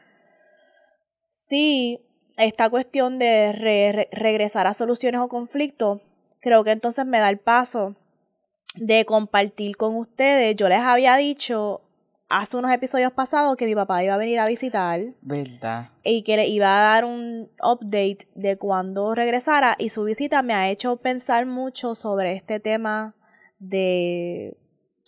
[1.30, 2.04] sí,
[2.36, 6.00] esta cuestión de regresar a soluciones o conflictos,
[6.40, 7.94] creo que entonces me da el paso
[8.76, 10.56] de compartir con ustedes.
[10.56, 11.82] Yo les había dicho
[12.28, 15.00] hace unos episodios pasados que mi papá iba a venir a visitar.
[15.20, 15.90] ¿Verdad?
[16.02, 19.76] Y que le iba a dar un update de cuando regresara.
[19.78, 23.14] Y su visita me ha hecho pensar mucho sobre este tema
[23.58, 24.56] de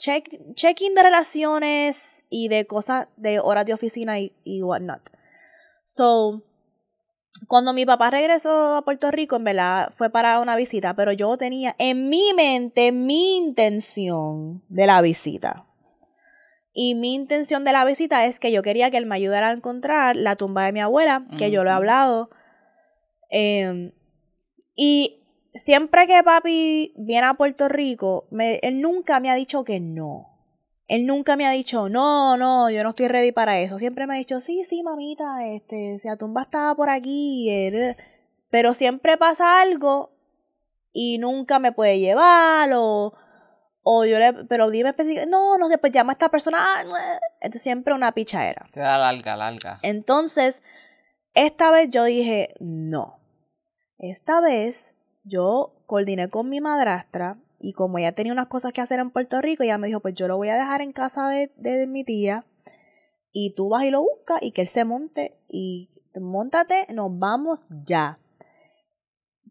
[0.02, 5.12] check, checking de relaciones y de cosas de horas de oficina y, y whatnot.
[5.84, 6.42] So,
[7.46, 11.36] cuando mi papá regresó a Puerto Rico, en verdad fue para una visita, pero yo
[11.36, 15.66] tenía en mi mente mi intención de la visita.
[16.74, 19.52] Y mi intención de la visita es que yo quería que él me ayudara a
[19.52, 22.30] encontrar la tumba de mi abuela, que yo lo he hablado.
[23.30, 23.92] Em,
[24.74, 25.21] y
[25.54, 30.28] siempre que papi viene a Puerto Rico, me, él nunca me ha dicho que no.
[30.88, 33.78] Él nunca me ha dicho, no, no, yo no estoy ready para eso.
[33.78, 37.48] Siempre me ha dicho, sí, sí, mamita, este, si la tumba estaba por aquí.
[38.50, 40.10] Pero siempre pasa algo
[40.92, 43.14] y nunca me puede llevar o,
[43.82, 44.94] o yo le, pero dime,
[45.28, 46.58] no, no sé, pues llama a esta persona.
[46.60, 48.68] Ah, Entonces siempre una pichadera.
[48.72, 49.78] Te da larga, larga.
[49.82, 50.62] Entonces,
[51.32, 53.18] esta vez yo dije, no.
[53.98, 58.98] Esta vez yo coordiné con mi madrastra y como ella tenía unas cosas que hacer
[58.98, 61.52] en Puerto Rico, ella me dijo, pues yo lo voy a dejar en casa de,
[61.56, 62.44] de mi tía
[63.32, 65.88] y tú vas y lo buscas y que él se monte y
[66.20, 68.18] montate, nos vamos ya.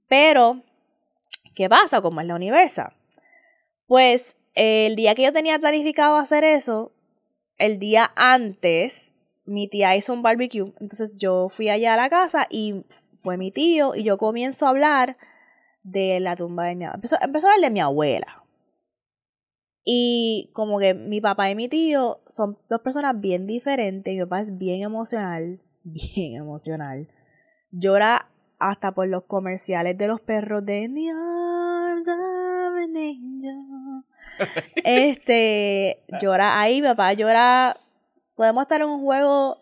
[0.08, 0.62] Pero,
[1.56, 2.02] ¿qué pasa?
[2.02, 2.94] Como es la universa.
[3.88, 6.92] Pues el día que yo tenía planificado hacer eso,
[7.58, 9.14] el día antes,
[9.46, 10.74] mi tía hizo un barbecue.
[10.80, 12.86] Entonces yo fui allá a la casa y
[13.20, 15.18] fue mi tío y yo comienzo a hablar
[15.84, 16.96] de la tumba de mi abuela.
[16.96, 18.44] Empezó, empezó a hablar de mi abuela.
[19.84, 24.14] Y como que mi papá y mi tío son dos personas bien diferentes.
[24.14, 25.62] Mi papá es bien emocional.
[25.84, 27.08] Bien emocional.
[27.72, 34.04] Llora hasta por los comerciales de los perros de The Arms of an Angel.
[34.76, 37.78] Este llora ahí, mi papá llora.
[38.36, 39.58] Podemos estar en un juego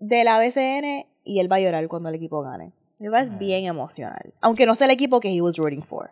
[0.00, 2.72] de la BCN y él va a llorar cuando el equipo gane.
[2.98, 4.34] Mi papá es bien emocional.
[4.40, 6.10] Aunque no sea el equipo que he was rooting for.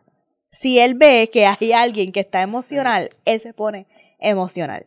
[0.50, 3.86] Si él ve que hay alguien que está emocional, él se pone
[4.18, 4.86] emocional.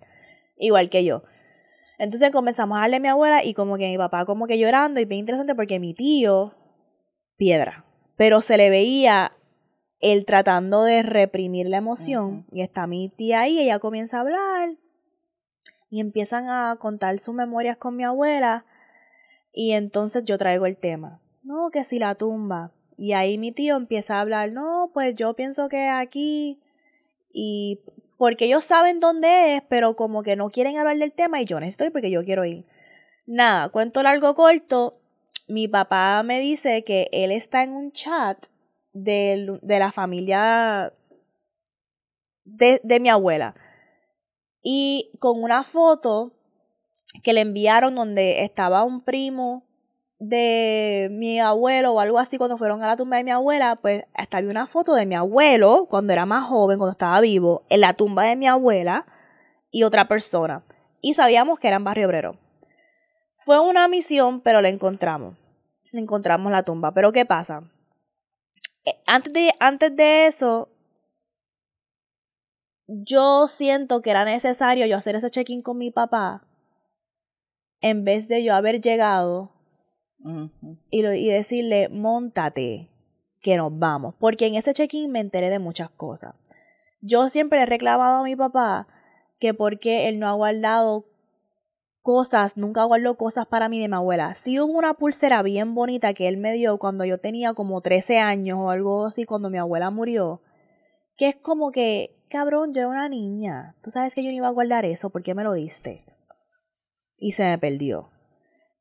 [0.57, 1.23] Igual que yo.
[1.97, 4.99] Entonces comenzamos a darle a mi abuela y como que mi papá como que llorando
[4.99, 6.53] y bien interesante porque mi tío,
[7.37, 7.85] piedra.
[8.17, 9.31] Pero se le veía
[9.99, 12.45] él tratando de reprimir la emoción.
[12.51, 14.77] Y está mi tía ahí, ella comienza a hablar.
[15.89, 18.65] Y empiezan a contar sus memorias con mi abuela.
[19.51, 21.21] Y entonces yo traigo el tema.
[21.45, 22.71] No, que si la tumba.
[22.97, 26.59] Y ahí mi tío empieza a hablar, no, pues yo pienso que aquí.
[27.31, 27.81] Y
[28.17, 31.59] porque ellos saben dónde es, pero como que no quieren hablar del tema y yo
[31.59, 32.65] no estoy porque yo quiero ir.
[33.27, 34.97] Nada, cuento largo corto,
[35.47, 38.47] mi papá me dice que él está en un chat
[38.93, 40.93] de, de la familia
[42.43, 43.55] de, de mi abuela
[44.63, 46.33] y con una foto
[47.21, 49.63] que le enviaron donde estaba un primo
[50.29, 54.03] de mi abuelo o algo así cuando fueron a la tumba de mi abuela, pues
[54.13, 57.81] hasta había una foto de mi abuelo cuando era más joven, cuando estaba vivo, en
[57.81, 59.05] la tumba de mi abuela
[59.71, 60.63] y otra persona.
[61.01, 62.37] Y sabíamos que era en Barrio Obrero.
[63.39, 65.37] Fue una misión, pero la encontramos.
[65.93, 66.93] Encontramos la tumba.
[66.93, 67.63] Pero ¿qué pasa?
[68.85, 70.69] Eh, antes de, antes de eso,
[72.87, 76.47] yo siento que era necesario yo hacer ese check-in con mi papá
[77.81, 79.54] en vez de yo haber llegado
[80.89, 82.89] y, decirle, montate,
[83.41, 84.15] que nos vamos.
[84.19, 86.35] Porque en ese check-in me enteré de muchas cosas.
[87.01, 88.87] Yo siempre he reclamado a mi papá
[89.39, 91.05] que porque él no ha guardado
[92.01, 94.35] cosas, nunca guardó cosas para mí de mi abuela.
[94.35, 98.19] Sí hubo una pulsera bien bonita que él me dio cuando yo tenía como 13
[98.19, 100.41] años o algo así, cuando mi abuela murió.
[101.17, 103.75] Que es como que, cabrón, yo era una niña.
[103.81, 106.05] Tú sabes que yo no iba a guardar eso, ¿por qué me lo diste?
[107.17, 108.09] Y se me perdió.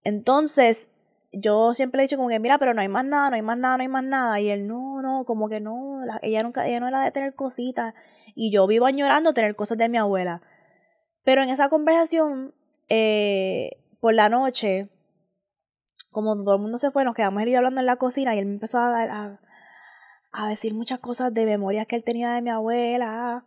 [0.02, 0.90] Entonces,
[1.36, 3.42] yo siempre le he dicho como que, mira, pero no hay más nada, no hay
[3.42, 4.40] más nada, no hay más nada.
[4.40, 7.94] Y él, no, no, como que no, ella nunca, ella no era de tener cositas.
[8.34, 10.42] Y yo vivo añorando tener cosas de mi abuela.
[11.24, 12.54] Pero en esa conversación,
[12.88, 14.90] eh, por la noche,
[16.10, 18.34] como todo el mundo se fue, nos quedamos él y yo hablando en la cocina
[18.34, 19.40] y él me empezó a, a,
[20.32, 23.46] a decir muchas cosas de memorias que él tenía de mi abuela.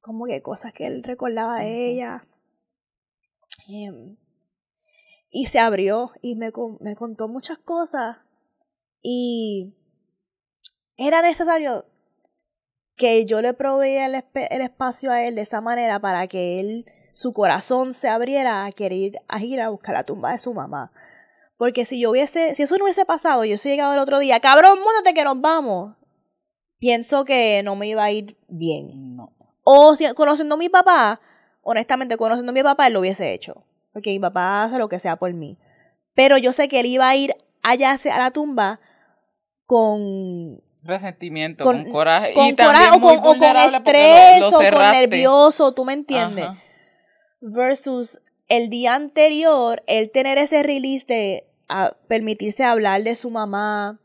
[0.00, 2.26] Como que cosas que él recordaba de ella.
[3.68, 4.16] Em,
[5.36, 8.16] y se abrió y me, me contó muchas cosas
[9.02, 9.74] y
[10.96, 11.84] era necesario
[12.96, 16.86] que yo le proveía el, el, espacio a él de esa manera para que él,
[17.12, 20.90] su corazón se abriera a querer a ir a buscar la tumba de su mamá.
[21.58, 24.40] Porque si yo hubiese, si eso no hubiese pasado, yo hubiese llegado el otro día,
[24.40, 25.96] cabrón, múdate que nos vamos.
[26.78, 29.16] Pienso que no me iba a ir bien.
[29.16, 29.36] No.
[29.64, 31.20] O si, conociendo a mi papá,
[31.60, 34.98] honestamente, conociendo a mi papá, él lo hubiese hecho porque mi papá hace lo que
[34.98, 35.56] sea por mí.
[36.12, 38.78] Pero yo sé que él iba a ir allá a la tumba
[39.64, 45.86] con resentimiento, con, coraje, con coraje o con, o con estrés o con nervioso, tú
[45.86, 46.46] me entiendes.
[47.40, 51.46] Versus el día anterior, el tener ese release de
[52.06, 53.98] permitirse hablar de su mamá,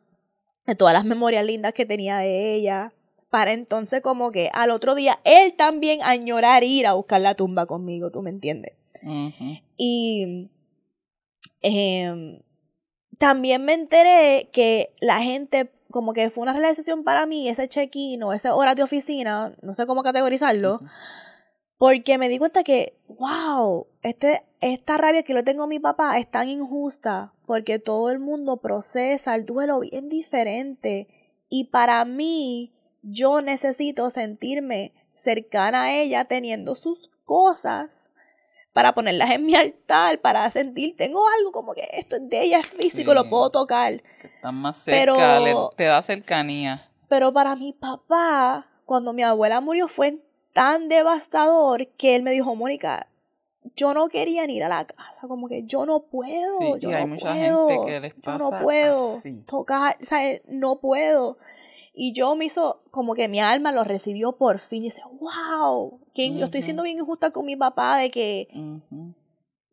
[0.68, 2.94] de todas las memorias lindas que tenía de ella,
[3.30, 7.66] para entonces como que al otro día él también añorar ir a buscar la tumba
[7.66, 8.78] conmigo, tú me entiendes.
[9.78, 10.50] Y
[11.62, 12.40] em,
[13.18, 18.24] también me enteré que la gente, como que fue una realización para mí, ese check-in
[18.24, 20.82] o esa hora de oficina, no sé cómo categorizarlo,
[21.78, 26.20] porque me di cuenta que, wow, este, esta rabia que lo tengo a mi papá
[26.20, 31.08] es tan injusta, porque todo el mundo procesa el duelo bien diferente.
[31.50, 38.11] Y para mí, yo necesito sentirme cercana a ella teniendo sus cosas
[38.74, 42.60] para ponerlas en mi altar, para sentir, tengo algo como que esto es de ella,
[42.60, 44.02] es físico, lo puedo tocar.
[44.24, 45.40] Están más cerca,
[45.76, 46.90] te da cercanía.
[47.10, 50.20] Pero para mi papá, cuando mi abuela murió, fue
[50.54, 53.08] tan devastador que él me dijo, Mónica,
[53.76, 57.68] yo no quería ir a la casa, como que yo no puedo, yo no puedo,
[58.22, 61.38] yo no puedo tocar, o sea, no puedo.
[61.94, 64.84] Y yo me hizo como que mi alma lo recibió por fin.
[64.84, 68.48] Y dice, wow, que yo estoy siendo bien injusta con mi papá de que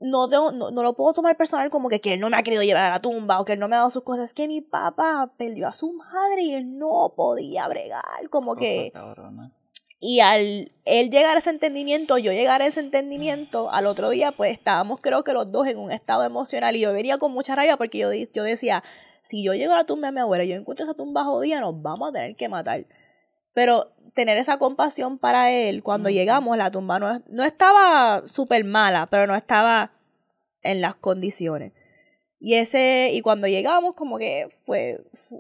[0.01, 2.85] no, no, lo puedo tomar personal como que, que él no me ha querido llevar
[2.85, 4.31] a la tumba o que él no me ha dado sus cosas.
[4.31, 8.93] Es que mi papá perdió a su madre y él no podía bregar, como que...
[10.01, 14.31] Y al él llegar a ese entendimiento, yo llegar a ese entendimiento, al otro día
[14.31, 17.57] pues estábamos creo que los dos en un estado emocional y yo venía con mucha
[17.57, 18.85] rabia porque yo, yo decía,
[19.29, 21.61] si yo llego a la tumba de mi abuela y yo encuentro esa tumba jodida,
[21.61, 22.87] nos vamos a tener que matar.
[23.53, 29.07] Pero tener esa compasión para él, cuando llegamos, la tumba no, no estaba súper mala,
[29.11, 29.93] pero no estaba
[30.63, 31.73] en las condiciones.
[32.41, 35.39] Y ese, y cuando llegamos, como que fue, fue,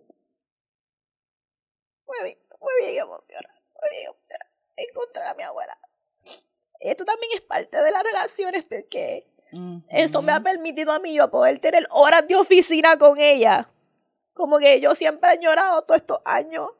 [2.05, 5.79] fue bien, fue bien emocionante, fue bien emocionante encontrar a mi abuela.
[6.81, 9.27] Esto también es parte de las relaciones porque
[9.91, 13.69] eso me ha permitido a mí yo poder tener horas de oficina con ella.
[14.39, 16.71] Como que yo siempre he llorado todos estos años.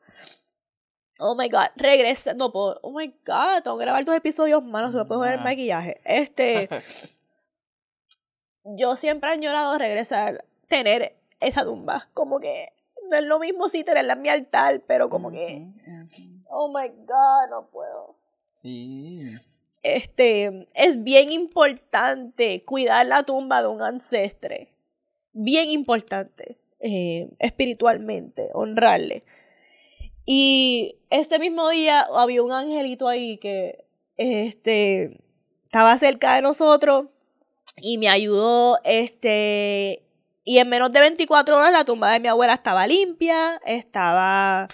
[1.19, 4.91] Oh my god, regresa, no puedo, oh my god, tengo que grabar dos episodios no
[4.93, 6.01] se me puede poner el maquillaje.
[6.05, 6.69] Este,
[8.65, 12.73] yo siempre he llorado regresar, tener esa tumba, como que
[13.11, 15.67] no es lo mismo si tenerla en mi altar, pero como que,
[16.49, 18.15] oh my god, no puedo.
[18.55, 19.29] Sí
[19.83, 24.69] este, es bien importante cuidar la tumba de un ancestre.
[25.33, 29.25] Bien importante, eh, espiritualmente, honrarle.
[30.25, 33.85] Y este mismo día había un angelito ahí que
[34.17, 35.19] este,
[35.65, 37.07] estaba cerca de nosotros
[37.77, 38.79] y me ayudó.
[38.85, 40.03] Este,
[40.45, 44.69] y en menos de 24 horas la tumba de mi abuela estaba limpia, estaba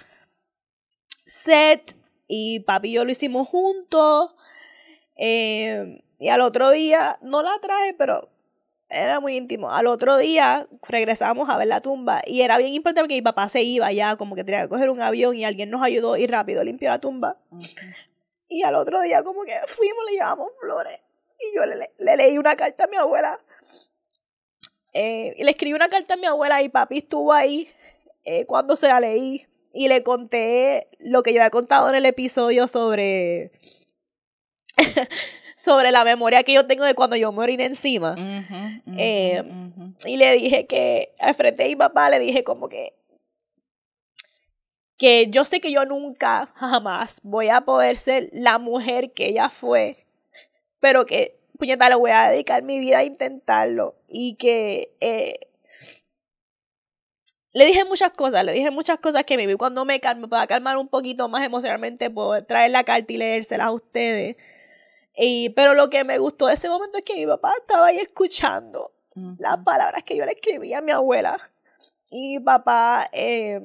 [1.27, 1.97] set
[2.27, 4.35] y papi y yo lo hicimos juntos.
[5.17, 8.29] Eh, y al otro día, no la traje, pero
[8.95, 9.71] era muy íntimo.
[9.71, 13.49] Al otro día regresamos a ver la tumba y era bien importante porque mi papá
[13.49, 16.27] se iba ya, como que tenía que coger un avión y alguien nos ayudó y
[16.27, 17.37] rápido limpió la tumba.
[18.49, 21.01] Y al otro día como que fuimos, le llevamos flores
[21.41, 23.41] y yo le, leí una carta a mi abuela.
[24.93, 27.69] Eh, y le escribí una carta a mi abuela y papi estuvo ahí
[28.25, 32.07] eh, cuando se la leí y le conté lo que yo había contado en el
[32.07, 33.51] episodio sobre
[35.57, 38.15] sobre la memoria que yo tengo de cuando yo me oriné encima.
[38.97, 39.43] Eh,
[40.07, 42.95] y le dije que, al frente de mi papá, le dije como que,
[44.97, 49.51] que yo sé que yo nunca, jamás voy a poder ser la mujer que ella
[49.51, 50.07] fue,
[50.81, 53.95] pero que, puñeta, le voy a dedicar mi vida a intentarlo.
[54.09, 54.95] Y que...
[55.01, 55.39] Eh,
[57.55, 60.49] le dije muchas cosas, le dije muchas cosas que me vi cuando me calme, para
[60.49, 64.37] calmar un poquito más emocionalmente, poder traer la carta y leérselas a ustedes.
[65.17, 67.99] Y, pero lo que me gustó de ese momento es que mi papá estaba ahí
[67.99, 68.93] escuchando
[69.39, 71.39] las palabras que yo le escribía a mi abuela.
[72.11, 73.61] Y mi papá eh,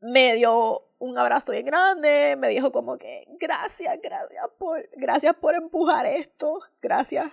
[0.00, 5.54] me dio un abrazo bien grande, me dijo como que gracias, gracias por, gracias por
[5.54, 7.32] empujar esto, gracias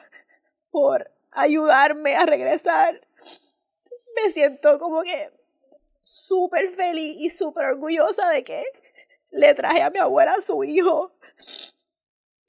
[0.72, 3.06] por ayudarme a regresar.
[4.16, 5.32] Me siento como que
[6.02, 8.64] súper feliz y súper orgullosa de que
[9.32, 11.12] le traje a mi abuela a su hijo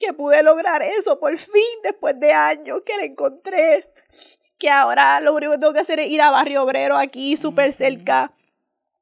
[0.01, 3.89] que pude lograr eso por fin después de años que la encontré.
[4.57, 7.71] Que ahora lo único que tengo que hacer es ir a Barrio Obrero aquí, súper
[7.71, 8.33] cerca,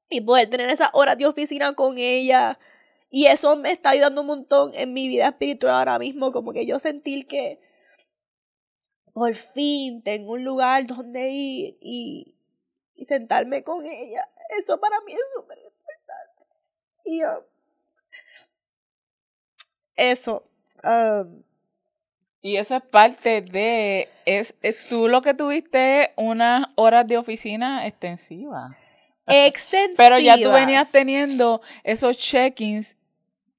[0.09, 2.59] y poder tener esas horas de oficina con ella.
[3.09, 6.65] Y eso me está ayudando un montón en mi vida espiritual ahora mismo, como que
[6.65, 7.59] yo sentir que
[9.13, 12.35] por fin tengo un lugar donde ir y,
[12.95, 14.29] y sentarme con ella.
[14.57, 16.45] Eso para mí es súper importante.
[17.05, 17.43] Y um,
[19.95, 20.48] eso,
[22.41, 24.55] y eso es parte de, es,
[24.87, 28.71] tú lo que tuviste unas horas de oficina extensivas.
[29.27, 29.97] Extensivas.
[29.97, 32.97] Pero ya tú venías teniendo esos check-ins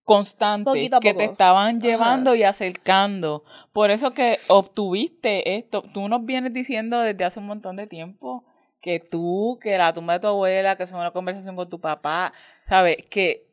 [0.04, 3.44] constantes que te estaban llevando y acercando.
[3.72, 5.82] Por eso que obtuviste esto.
[5.94, 8.44] Tú nos vienes diciendo desde hace un montón de tiempo
[8.80, 12.32] que tú, que la tumba de tu abuela, que es una conversación con tu papá,
[12.64, 12.96] ¿sabes?
[13.10, 13.46] Que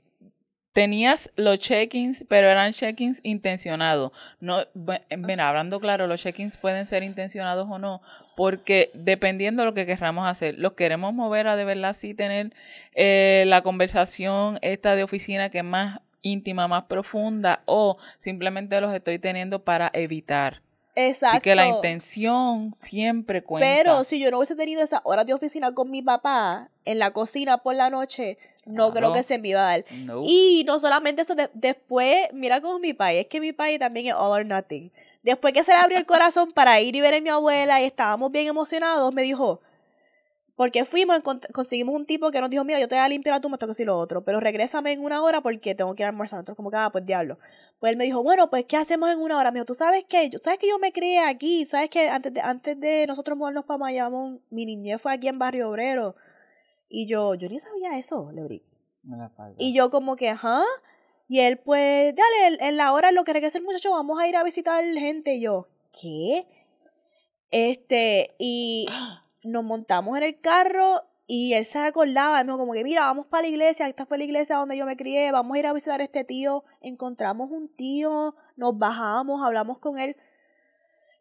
[0.77, 4.11] tenías los check-ins, pero eran check-ins intencionados.
[4.39, 8.03] No, ven, hablando claro, los check-ins pueden ser intencionados o no,
[8.35, 12.53] porque dependiendo de lo que queramos hacer, los queremos mover a de verdad sí tener
[12.93, 18.93] eh, la conversación esta de oficina que es más íntima, más profunda, o simplemente los
[18.93, 20.61] estoy teniendo para evitar.
[20.93, 21.37] Exacto.
[21.37, 23.67] Así que la intención siempre cuenta.
[23.67, 27.13] Pero si yo no hubiese tenido esas horas de oficina con mi papá en la
[27.13, 28.37] cocina por la noche,
[28.67, 29.85] no creo que se me iba a dar.
[30.25, 34.13] Y no solamente eso, después, mira cómo mi país, es que mi país también es
[34.13, 34.91] all or nothing.
[35.23, 37.85] Después que se le abrió el corazón para ir y ver a mi abuela y
[37.85, 39.61] estábamos bien emocionados, me dijo,
[40.57, 41.21] porque fuimos,
[41.53, 43.67] conseguimos un tipo que nos dijo, mira, yo te voy a limpiar la tumba, esto
[43.67, 46.37] que sí lo otro, pero regrésame en una hora porque tengo que ir a almorzar.
[46.37, 47.37] Nosotros como que, ah, pues diablo.
[47.79, 49.51] Pues él me dijo, bueno, pues, ¿qué hacemos en una hora?
[49.51, 50.31] Me dijo, ¿tú sabes qué?
[50.31, 51.67] Yo, ¿Sabes que yo me crié aquí?
[51.67, 55.37] ¿Sabes que antes de, antes de nosotros mudarnos para Mayamón, mi niñez fue aquí en
[55.37, 56.15] Barrio Obrero?
[56.89, 58.63] Y yo, yo ni sabía eso, Lebrí.
[59.57, 60.63] Y yo como que, ajá.
[61.27, 64.27] Y él, pues, dale, en la hora en lo que regrese el muchacho, vamos a
[64.27, 65.35] ir a visitar gente.
[65.35, 65.67] Y yo,
[65.99, 66.47] ¿qué?
[67.51, 68.87] Este, y
[69.43, 73.43] nos montamos en el carro y él se acordaba, me como que, mira, vamos para
[73.43, 75.99] la iglesia, esta fue la iglesia donde yo me crié, vamos a ir a visitar
[75.99, 76.63] a este tío.
[76.81, 80.15] Encontramos un tío, nos bajamos, hablamos con él.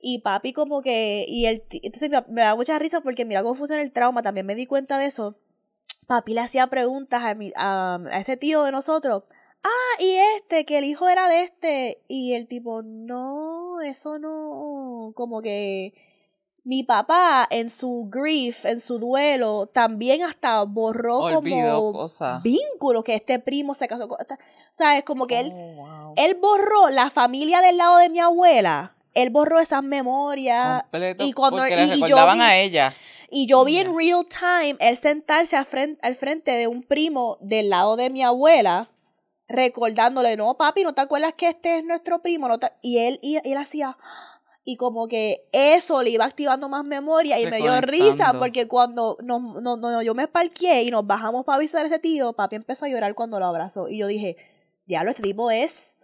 [0.00, 3.56] Y papi como que, y él, entonces me, me da mucha risa porque mira cómo
[3.56, 5.36] funciona el trauma, también me di cuenta de eso.
[6.06, 9.24] Papi le hacía preguntas a, mi, a, a ese tío de nosotros.
[9.64, 12.02] Ah, y este, que el hijo era de este.
[12.08, 15.92] Y el tipo, no, eso no, como que
[16.62, 22.42] mi papá en su grief, en su duelo, también hasta borró como cosas.
[22.42, 24.18] vínculos que este primo se casó con...
[24.78, 25.04] ¿Sabes?
[25.04, 26.12] Como que él, Oh, wow.
[26.16, 28.94] él borró la familia del lado de mi abuela.
[29.14, 30.82] Él borró esas memorias.
[30.82, 32.94] Completo, y cuando- porque y- le y yo vi- a ella.
[33.30, 37.38] Y yo vi en real time él sentarse al frente, al frente de un primo
[37.40, 38.90] del lado de mi abuela,
[39.48, 42.48] recordándole, no, papi, ¿no te acuerdas que este es nuestro primo?
[42.48, 43.96] ¿No te-?" Y él, y, él hacía,
[44.64, 49.16] y como que eso le iba activando más memoria y me dio risa porque cuando
[49.22, 52.56] nos, no, no, yo me parqué y nos bajamos para visitar a ese tío, papi
[52.56, 53.88] empezó a llorar cuando lo abrazó.
[53.88, 54.36] Y yo dije,
[54.86, 55.96] diablo, este tipo es,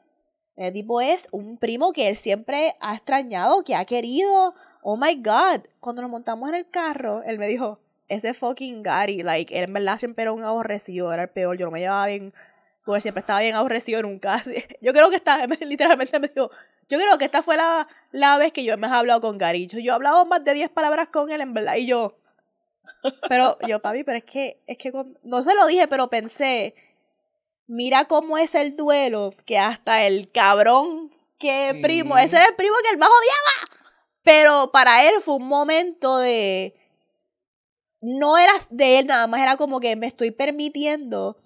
[0.55, 4.55] este tipo es un primo que él siempre ha extrañado, que ha querido.
[4.83, 5.62] Oh my God.
[5.80, 7.78] Cuando nos montamos en el carro, él me dijo,
[8.09, 11.66] ese fucking Gary, like, él en verdad siempre era un aborrecido, era el peor, yo
[11.66, 12.35] no me llevaba bien,
[12.85, 14.43] porque siempre estaba bien aborrecido nunca.
[14.80, 16.51] Yo creo que esta, literalmente me dijo,
[16.89, 19.66] yo creo que esta fue la, la vez que yo me he hablado con Gary.
[19.66, 22.16] Yo, yo he hablado más de 10 palabras con él, en verdad, y yo,
[23.28, 26.74] pero yo, papi, pero es que, es que, con- no se lo dije, pero pensé,
[27.66, 31.83] mira cómo es el duelo, que hasta el cabrón que Sí.
[31.83, 33.61] primo, ese era el primo que el más odiaba.
[34.23, 36.75] Pero para él fue un momento de,
[38.01, 41.39] no era de él nada más, era como que me estoy permitiendo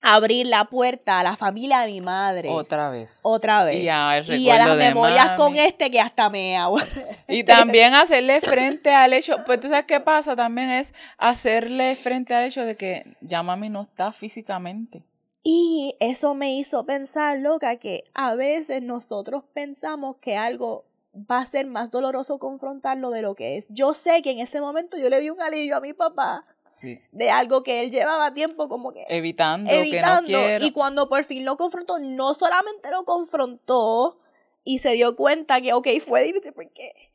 [0.00, 2.48] abrir la puerta a la familia de mi madre.
[2.50, 3.20] Otra vez.
[3.22, 3.82] Otra vez.
[3.82, 5.36] Y a, el Y a las memorias mami.
[5.36, 7.24] con este que hasta me aburre.
[7.26, 12.34] Y también hacerle frente al hecho, pues tú sabes qué pasa también es hacerle frente
[12.34, 15.02] al hecho de que ya mami no está físicamente.
[15.42, 21.46] Y eso me hizo pensar, loca, que a veces nosotros pensamos que algo va a
[21.46, 23.66] ser más doloroso confrontarlo de lo que es.
[23.70, 27.00] Yo sé que en ese momento yo le di un alivio a mi papá Sí.
[27.12, 30.26] de algo que él llevaba tiempo como que Evitando, evitando.
[30.26, 30.64] que no quiero.
[30.66, 34.18] Y cuando por fin lo confrontó, no solamente lo confrontó
[34.64, 37.07] y se dio cuenta que, ok, fue difícil porque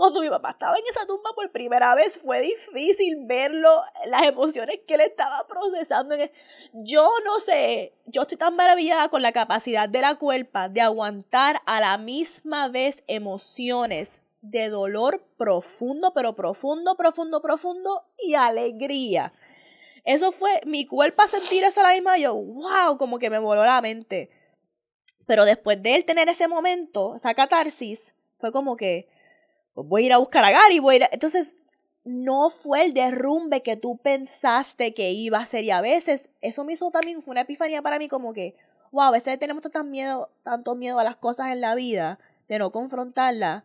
[0.00, 4.80] cuando mi papá estaba en esa tumba por primera vez fue difícil verlo, las emociones
[4.86, 6.14] que él estaba procesando.
[6.14, 6.30] El-
[6.72, 11.60] Yo no sé, yo estoy tan maravillada con la capacidad de la cuerpa de aguantar
[11.66, 19.32] a la misma vez emociones de dolor profundo, pero profundo, profundo, profundo y alegría.
[20.04, 23.64] Eso fue mi cuerpo a sentir eso a la yo, wow, como que me voló
[23.64, 24.30] la mente.
[25.26, 29.08] Pero después de él tener ese momento, esa catarsis, fue como que,
[29.74, 31.56] voy a ir a buscar a Gary, voy a ir a- Entonces,
[32.04, 35.64] no fue el derrumbe que tú pensaste que iba a ser.
[35.64, 38.54] Y a veces, eso me hizo también una epifanía para mí, como que,
[38.90, 42.18] wow, a veces tenemos tanto miedo, tanto miedo a las cosas en la vida,
[42.48, 43.64] de no confrontarlas.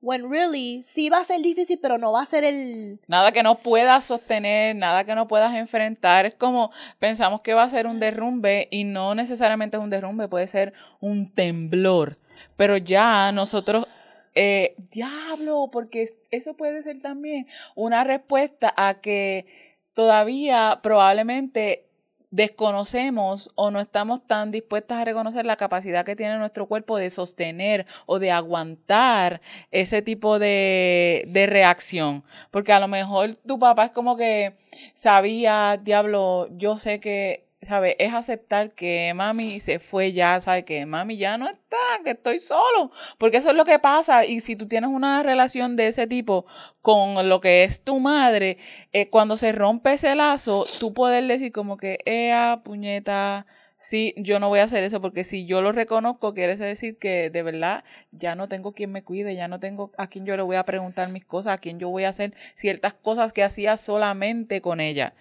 [0.00, 2.98] When really, sí va a ser difícil, pero no va a ser el...
[3.06, 6.26] Nada que no puedas sostener, nada que no puedas enfrentar.
[6.26, 10.26] Es como pensamos que va a ser un derrumbe y no necesariamente es un derrumbe,
[10.26, 12.18] puede ser un temblor.
[12.56, 13.86] Pero ya nosotros,
[14.34, 19.46] eh, diablo, porque eso puede ser también una respuesta a que
[19.94, 21.86] todavía probablemente
[22.32, 27.10] desconocemos o no estamos tan dispuestas a reconocer la capacidad que tiene nuestro cuerpo de
[27.10, 32.24] sostener o de aguantar ese tipo de, de reacción.
[32.50, 34.56] Porque a lo mejor tu papá es como que
[34.94, 37.96] sabía, diablo, yo sé que, ¿sabes?
[37.98, 40.64] Es aceptar que mami se fue ya, ¿sabes?
[40.64, 42.90] Que mami ya no está, que estoy solo.
[43.18, 44.24] Porque eso es lo que pasa.
[44.24, 46.46] Y si tú tienes una relación de ese tipo
[46.80, 48.58] con lo que es tu madre,
[48.92, 53.46] eh, cuando se rompe ese lazo, tú poder decir como que, ea, puñeta,
[53.78, 57.30] sí, yo no voy a hacer eso, porque si yo lo reconozco, quiere decir que
[57.30, 60.42] de verdad ya no tengo quien me cuide, ya no tengo a quien yo le
[60.42, 63.76] voy a preguntar mis cosas, a quien yo voy a hacer ciertas cosas que hacía
[63.76, 65.14] solamente con ella.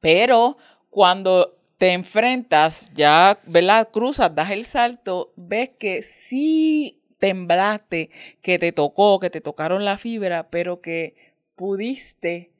[0.00, 0.58] Pero
[0.90, 3.88] cuando te enfrentas, ya, ¿verdad?
[3.90, 8.10] Cruzas, das el salto, ves que sí temblaste,
[8.42, 11.14] que te tocó, que te tocaron la fibra, pero que
[11.54, 12.50] pudiste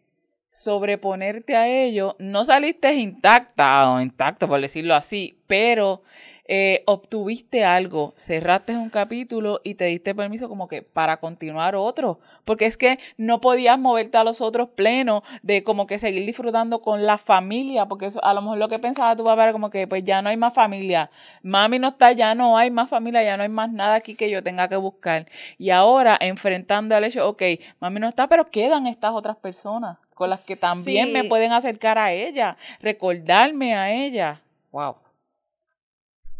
[0.49, 6.03] sobreponerte a ello, no saliste intacta o intacto, por decirlo así, pero
[6.51, 12.20] eh, obtuviste algo, cerraste un capítulo y te diste permiso como que para continuar otro,
[12.46, 16.80] porque es que no podías moverte a los otros plenos de como que seguir disfrutando
[16.80, 19.68] con la familia, porque eso, a lo mejor lo que pensaba tu papá era como
[19.68, 21.11] que pues ya no hay más familia,
[21.42, 24.30] mami no está, ya no hay más familia, ya no hay más nada aquí que
[24.30, 25.26] yo tenga que buscar.
[25.59, 27.42] Y ahora enfrentando al hecho, ok,
[27.78, 31.99] mami no está, pero quedan estas otras personas con las que también me pueden acercar
[31.99, 34.40] a ella, recordarme a ella.
[34.72, 34.96] Wow.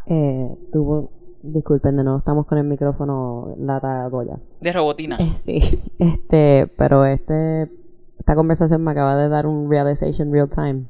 [0.09, 1.11] Eh, tuvo
[1.42, 4.40] Disculpen, de nuevo estamos con el micrófono lata Goya.
[4.61, 5.16] De robotina.
[5.20, 5.61] Eh, sí,
[5.98, 7.70] este, pero este,
[8.18, 10.86] esta conversación me acaba de dar un realization real time.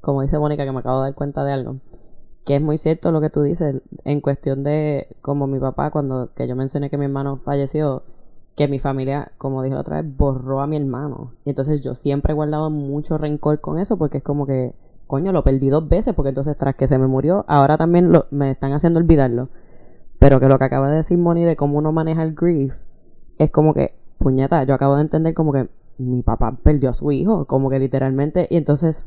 [0.00, 1.76] Como dice Mónica, que me acabo de dar cuenta de algo.
[2.44, 6.30] Que es muy cierto lo que tú dices, en cuestión de, como mi papá, cuando
[6.34, 8.04] que yo mencioné que mi hermano falleció,
[8.54, 11.32] que mi familia, como dije la otra vez, borró a mi hermano.
[11.44, 14.74] Y entonces yo siempre he guardado mucho rencor con eso, porque es como que,
[15.08, 18.50] coño, lo perdí dos veces, porque entonces tras que se me murió, ahora también me
[18.52, 19.48] están haciendo olvidarlo.
[20.20, 22.82] Pero que lo que acaba de decir Moni de cómo uno maneja el grief,
[23.38, 27.10] es como que, puñeta, yo acabo de entender como que mi papá perdió a su
[27.10, 29.04] hijo, como que literalmente, y entonces,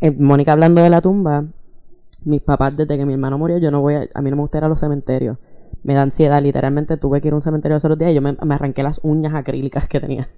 [0.00, 1.44] eh, Mónica hablando de la tumba,
[2.24, 4.42] mis papás, desde que mi hermano murió, yo no voy a, a mí no me
[4.42, 5.38] gusta ir a los cementerios.
[5.82, 8.22] Me da ansiedad, literalmente tuve que ir a un cementerio hace los días y yo
[8.22, 10.28] me, me arranqué las uñas acrílicas que tenía.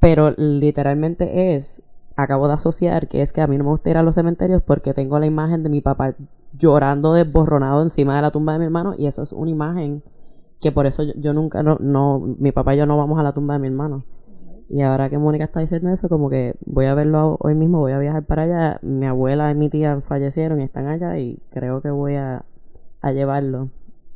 [0.00, 1.82] Pero literalmente es,
[2.16, 4.62] acabo de asociar que es que a mí no me gusta ir a los cementerios
[4.62, 6.14] porque tengo la imagen de mi papá
[6.58, 10.02] llorando desborronado encima de la tumba de mi hermano y eso es una imagen
[10.60, 13.22] que por eso yo, yo nunca, no, no, mi papá y yo no vamos a
[13.22, 14.04] la tumba de mi hermano.
[14.68, 17.92] Y ahora que Mónica está diciendo eso, como que voy a verlo hoy mismo, voy
[17.92, 18.78] a viajar para allá.
[18.82, 22.44] Mi abuela y mi tía fallecieron y están allá y creo que voy a,
[23.00, 23.68] a llevarlo.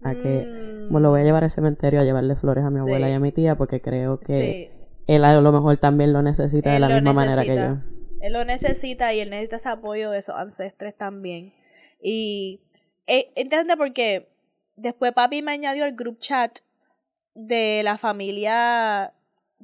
[0.03, 3.07] A que bueno, lo voy a llevar al cementerio a llevarle flores a mi abuela
[3.07, 3.12] Sí.
[3.12, 4.79] y a mi tía porque creo que Sí.
[5.11, 7.78] Él a lo mejor también lo necesita de la misma manera que yo.
[8.20, 11.52] Él lo necesita y él necesita ese apoyo de esos ancestres también.
[12.00, 12.61] Y
[13.06, 14.28] eh, entiende porque
[14.76, 16.61] después papi me añadió el group chat
[17.34, 19.12] de la familia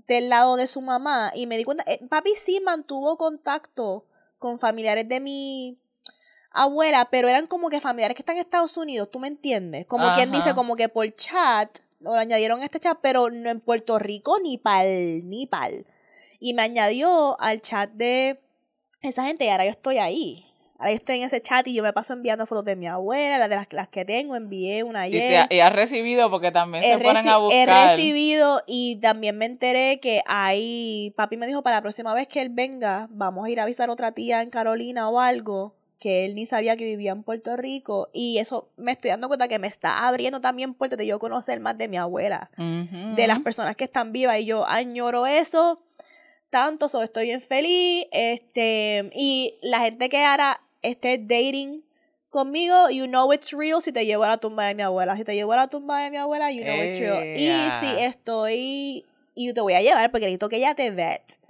[0.09, 4.05] del lado de su mamá y me di cuenta, eh, papi sí mantuvo contacto
[4.39, 5.79] con familiares de mi
[6.51, 9.87] abuela, pero eran como que familiares que están en Estados Unidos, ¿tú me entiendes?
[9.87, 11.79] Como quien dice, como que por chat,
[12.15, 15.87] lo añadieron a este chat, pero no en Puerto Rico ni pal, ni pal.
[16.41, 18.41] Y me añadió al chat de
[19.03, 20.43] esa gente y ahora yo estoy ahí.
[20.79, 23.39] Ahora yo estoy en ese chat y yo me paso enviando fotos de mi abuela,
[23.39, 25.49] las de las, las que tengo, envié una Y, ayer.
[25.49, 27.89] te- y has recibido porque también He, se ponen a he buscar.
[27.89, 32.43] recibido y también me enteré que ahí, papi me dijo para la próxima vez que
[32.43, 35.75] él venga, vamos a ir a visitar otra tía en Carolina o algo,
[36.07, 39.49] que él ni sabía que vivía en Puerto Rico y eso me estoy dando cuenta
[39.49, 43.41] que me está abriendo también puertas de yo conocer más de mi abuela, de las
[43.41, 45.83] personas que están vivas y yo añoro eso
[46.49, 51.83] tanto, so estoy bien feliz, este, y la gente que ahora esté dating
[52.31, 55.17] conmigo, you know it's real si te llevo a la tumba de mi abuela.
[55.17, 57.25] Si te llevo a la tumba de mi abuela, you know it's real.
[57.25, 57.51] Y
[57.81, 59.05] si estoy,
[59.35, 61.41] y te voy a llevar porque necesito que ella te vet.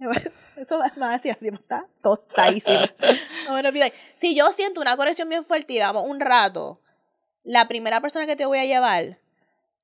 [0.56, 2.78] Eso a decir así, está tostadísimo.
[3.46, 3.92] No me lo olvides.
[4.16, 6.80] Si yo siento una conexión bien fuerte y vamos un rato,
[7.42, 9.18] la primera persona que te voy a llevar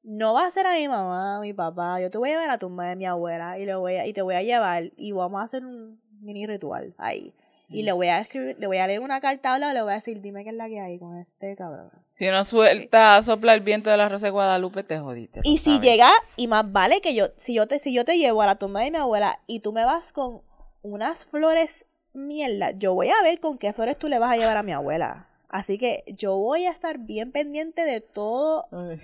[0.02, 2.00] no va a ser a mi mamá, a mi papá.
[2.00, 4.06] Yo te voy a llevar a la tumba de mi abuela y, le voy a,
[4.06, 7.34] y te voy a llevar y vamos a hacer un mini ritual ahí.
[7.68, 9.96] Y le voy a escribir, le voy a leer una carta o le voy a
[9.96, 11.90] decir, dime qué es la que hay con este cabrón.
[12.14, 15.40] Si no suelta, sopla el viento de la Rosa de Guadalupe, te jodiste.
[15.44, 15.80] Y si sabes.
[15.80, 18.56] llega, y más vale que yo, si yo te, si yo te llevo a la
[18.56, 20.42] tumba de mi abuela y tú me vas con
[20.82, 24.56] unas flores mierda, yo voy a ver con qué flores tú le vas a llevar
[24.56, 25.28] a mi abuela.
[25.48, 29.00] Así que yo voy a estar bien pendiente de todo, Ay.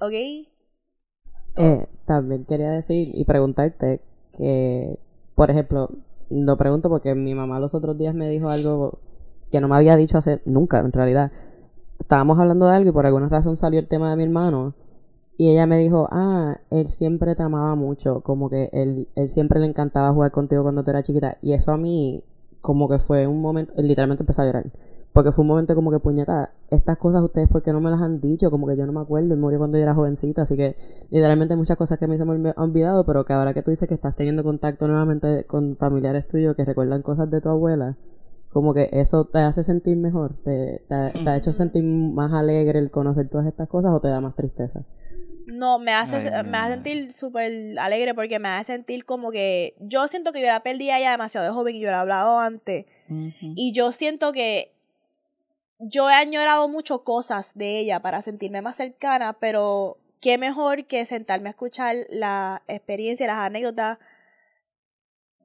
[0.00, 0.48] ¿ok?
[1.56, 4.00] Eh, también quería decir y preguntarte
[4.36, 4.98] que,
[5.34, 5.90] por ejemplo,
[6.40, 8.98] lo pregunto porque mi mamá los otros días me dijo algo
[9.50, 11.30] que no me había dicho hace nunca, en realidad.
[12.00, 14.74] Estábamos hablando de algo y por alguna razón salió el tema de mi hermano.
[15.36, 19.60] Y ella me dijo, ah, él siempre te amaba mucho, como que él, él siempre
[19.60, 21.38] le encantaba jugar contigo cuando tú eras chiquita.
[21.40, 22.24] Y eso a mí,
[22.60, 24.72] como que fue un momento, literalmente empecé a llorar.
[25.12, 28.00] Porque fue un momento como que, puñeta, estas cosas ustedes, ¿por qué no me las
[28.00, 28.50] han dicho?
[28.50, 30.74] Como que yo no me acuerdo, él murió cuando yo era jovencita, así que
[31.10, 33.62] literalmente hay muchas cosas que a mí se me han olvidado, pero que ahora que
[33.62, 37.50] tú dices que estás teniendo contacto nuevamente con familiares tuyos que recuerdan cosas de tu
[37.50, 37.96] abuela,
[38.52, 42.78] como que eso te hace sentir mejor, te, te, te ha hecho sentir más alegre
[42.78, 44.84] el conocer todas estas cosas o te da más tristeza.
[45.46, 49.74] No, me hace, Ay, me hace sentir súper alegre porque me hace sentir como que
[49.80, 52.00] yo siento que yo la perdí a ella demasiado de joven y yo la he
[52.00, 52.86] hablado antes.
[53.40, 54.71] Y yo siento que
[55.84, 61.04] yo he añorado mucho cosas de ella para sentirme más cercana, pero qué mejor que
[61.04, 63.98] sentarme a escuchar la experiencia, las anécdotas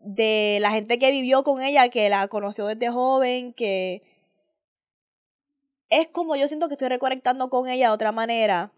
[0.01, 4.03] de la gente que vivió con ella, que la conoció desde joven, que
[5.89, 8.71] es como yo siento que estoy reconectando con ella de otra manera.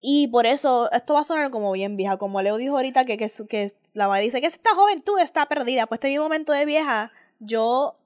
[0.00, 3.16] Y por eso, esto va a sonar como bien vieja, como Leo dijo ahorita que,
[3.16, 5.86] que, que la madre dice que esta juventud está perdida.
[5.86, 7.10] Pues este mi momento de vieja,
[7.40, 7.96] yo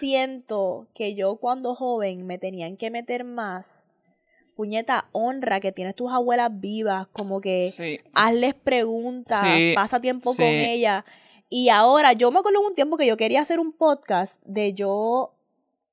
[0.00, 3.84] siento que yo cuando joven me tenían que meter más.
[4.56, 8.00] Puñeta, honra que tienes tus abuelas vivas, como que Sí.
[8.14, 10.42] hazles preguntas, Sí, pasa tiempo sí.
[10.42, 11.04] con ella.
[11.48, 15.34] Y ahora, yo me acuerdo un tiempo que yo quería hacer un podcast de yo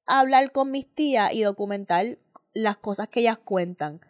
[0.08, 2.18] hablar con mis tías y documentar
[2.54, 4.02] las cosas que ellas cuentan.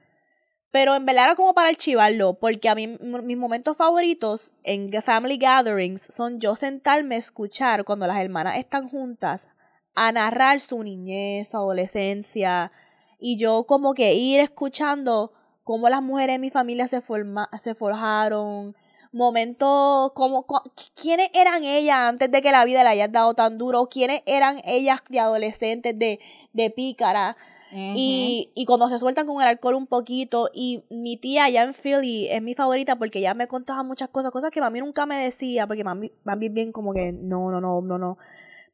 [0.72, 5.38] Pero en verdad era como para archivarlo, porque a mí mis momentos favoritos en Family
[5.38, 9.48] Gatherings son yo sentarme a escuchar cuando las hermanas están juntas
[9.96, 12.72] a narrar su niñez, su adolescencia,
[13.20, 15.32] y yo como que ir escuchando
[15.64, 18.76] cómo las mujeres de mi familia se, forma, se forjaron,
[19.12, 20.46] momentos como
[20.94, 24.62] quiénes eran ellas antes de que la vida le haya dado tan duro, quiénes eran
[24.66, 26.20] ellas de adolescentes de,
[26.54, 27.38] de pícara
[27.72, 31.74] y, y cuando se sueltan con el alcohol un poquito, y mi tía allá en
[31.74, 35.18] Philly es mi favorita porque ella me contaba muchas cosas, cosas que mami nunca me
[35.18, 38.18] decía, porque mami, mami bien como que no, no, no, no, no,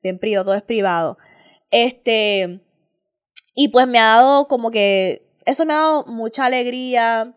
[0.04, 1.18] bien privado, todo es privado.
[1.72, 2.62] Este,
[3.56, 7.36] y pues me ha dado como que, eso me ha dado mucha alegría,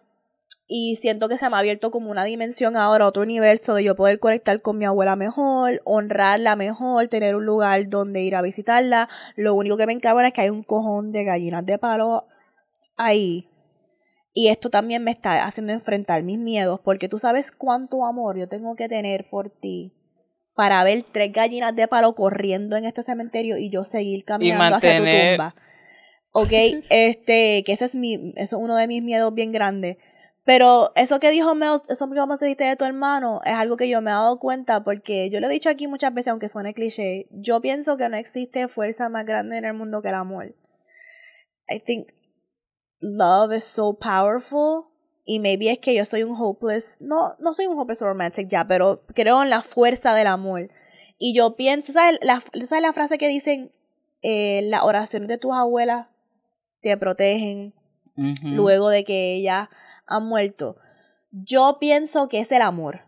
[0.66, 3.96] y siento que se me ha abierto como una dimensión ahora, otro universo de yo
[3.96, 9.08] poder conectar con mi abuela mejor, honrarla mejor, tener un lugar donde ir a visitarla.
[9.36, 12.26] Lo único que me encanta es que hay un cojón de gallinas de palo
[12.96, 13.50] ahí.
[14.32, 18.48] Y esto también me está haciendo enfrentar mis miedos, porque tú sabes cuánto amor yo
[18.48, 19.92] tengo que tener por ti
[20.54, 24.98] para ver tres gallinas de palo corriendo en este cementerio y yo seguir caminando hacia
[24.98, 25.54] tu tumba.
[26.32, 26.52] Ok,
[26.90, 29.96] este, que ese es mi, eso es uno de mis miedos bien grandes.
[30.44, 33.78] Pero eso que dijo Mel, eso que vamos a decirte de tu hermano, es algo
[33.78, 36.50] que yo me he dado cuenta porque yo lo he dicho aquí muchas veces, aunque
[36.50, 37.26] suene cliché.
[37.30, 40.54] Yo pienso que no existe fuerza más grande en el mundo que el amor.
[41.66, 42.08] I think
[43.00, 44.93] love is so powerful.
[45.24, 48.66] Y maybe es que yo soy un hopeless, no, no soy un hopeless romantic ya,
[48.66, 50.70] pero creo en la fuerza del amor.
[51.18, 53.72] Y yo pienso, ¿sabes la, ¿sabes la frase que dicen?
[54.26, 56.08] Eh, las oraciones de tus abuelas
[56.80, 57.74] te protegen
[58.16, 59.68] luego de que ellas
[60.06, 60.76] han muerto.
[61.30, 63.02] Yo pienso que es el amor.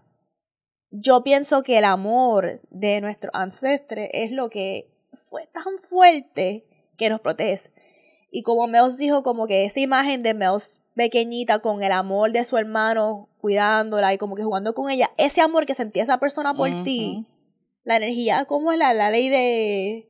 [0.91, 7.09] Yo pienso que el amor de nuestro ancestre es lo que fue tan fuerte que
[7.09, 7.71] nos protege.
[8.31, 12.45] Y como Meos dijo, como que esa imagen de Meos pequeñita con el amor de
[12.45, 16.55] su hermano cuidándola y como que jugando con ella, ese amor que sentía esa persona
[16.55, 17.27] por ti,
[17.85, 20.09] la energía, como es la, la ley de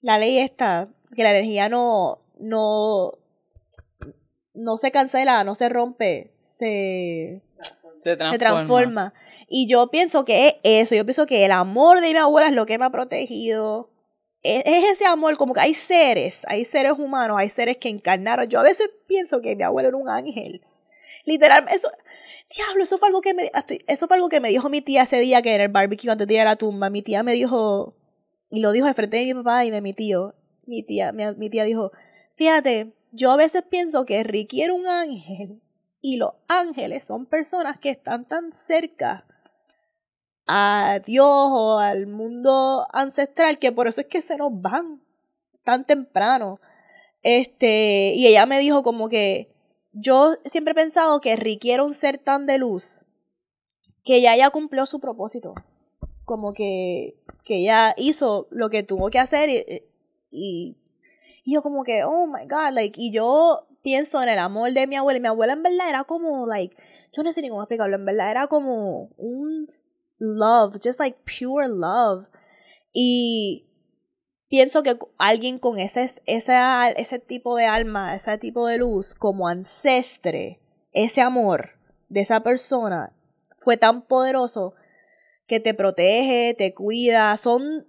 [0.00, 3.12] la ley esta, que la energía no, no,
[4.54, 7.42] no se cancela, no se rompe, se,
[8.02, 9.14] se, transforma.
[9.48, 12.54] Y yo pienso que es eso, yo pienso que el amor de mi abuela es
[12.54, 13.90] lo que me ha protegido.
[14.44, 18.46] Es, ese amor, como que hay seres, hay seres humanos, hay seres que encarnaron.
[18.46, 20.60] Yo a veces pienso que mi abuelo era un ángel.
[21.24, 21.90] Literalmente, eso,
[22.54, 23.50] diablo, eso fue algo que me,
[23.86, 26.26] eso fue algo que me dijo mi tía ese día que en el barbecue antes
[26.26, 26.90] de ir a la tumba.
[26.90, 27.96] Mi tía me dijo,
[28.50, 30.34] y lo dijo de frente de mi papá y de mi tío.
[30.66, 31.92] Mi tía, mi tía dijo,
[32.36, 35.62] fíjate, yo a veces pienso que Ricky era un ángel
[36.02, 39.24] y los ángeles son personas que están tan cerca
[40.46, 45.02] a Dios o al mundo ancestral que por eso es que se nos van
[45.64, 46.60] tan temprano.
[47.22, 49.50] Este, y ella me dijo como que
[49.92, 53.04] yo siempre he pensado que era un ser tan de luz
[54.04, 55.54] que ya ya cumplió su propósito.
[56.24, 59.82] Como que, que ella hizo lo que tuvo que hacer y,
[60.30, 60.76] y
[61.44, 64.86] y yo como que, oh my god, like, y yo pienso en el amor de
[64.86, 65.18] mi abuela.
[65.18, 66.74] Y mi abuela en verdad era como, like,
[67.12, 69.68] yo no sé ni cómo explicarlo, en verdad era como un
[70.18, 72.28] love, just like pure love.
[72.92, 73.66] Y
[74.48, 76.58] pienso que alguien con ese, ese,
[76.96, 80.60] ese tipo de alma, ese tipo de luz, como ancestre,
[80.92, 81.70] ese amor
[82.08, 83.12] de esa persona
[83.58, 84.74] fue tan poderoso
[85.46, 87.86] que te protege, te cuida, son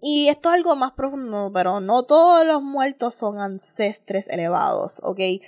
[0.00, 5.18] y esto es algo más profundo, pero no todos los muertos son ancestres elevados, ¿ok?
[5.18, 5.40] Eso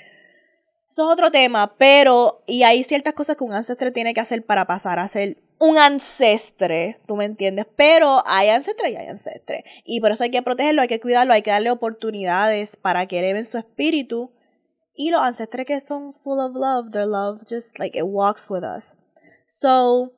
[0.88, 4.66] es otro tema, pero, y hay ciertas cosas que un ancestre tiene que hacer para
[4.66, 9.64] pasar a ser un ancestre, tú me entiendes, pero hay ancestres y hay ancestres.
[9.84, 13.18] Y por eso hay que protegerlo, hay que cuidarlo, hay que darle oportunidades para que
[13.18, 14.32] eleven su espíritu.
[14.94, 18.62] Y los ancestres que son full of love, their love just like it walks with
[18.64, 18.96] us.
[19.46, 20.12] So,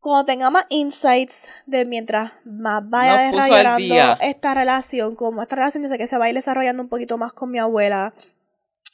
[0.00, 5.88] cuando tenga más insights de mientras más vaya desarrollando esta relación, como esta relación yo
[5.88, 8.14] sé que se va a ir desarrollando un poquito más con mi abuela.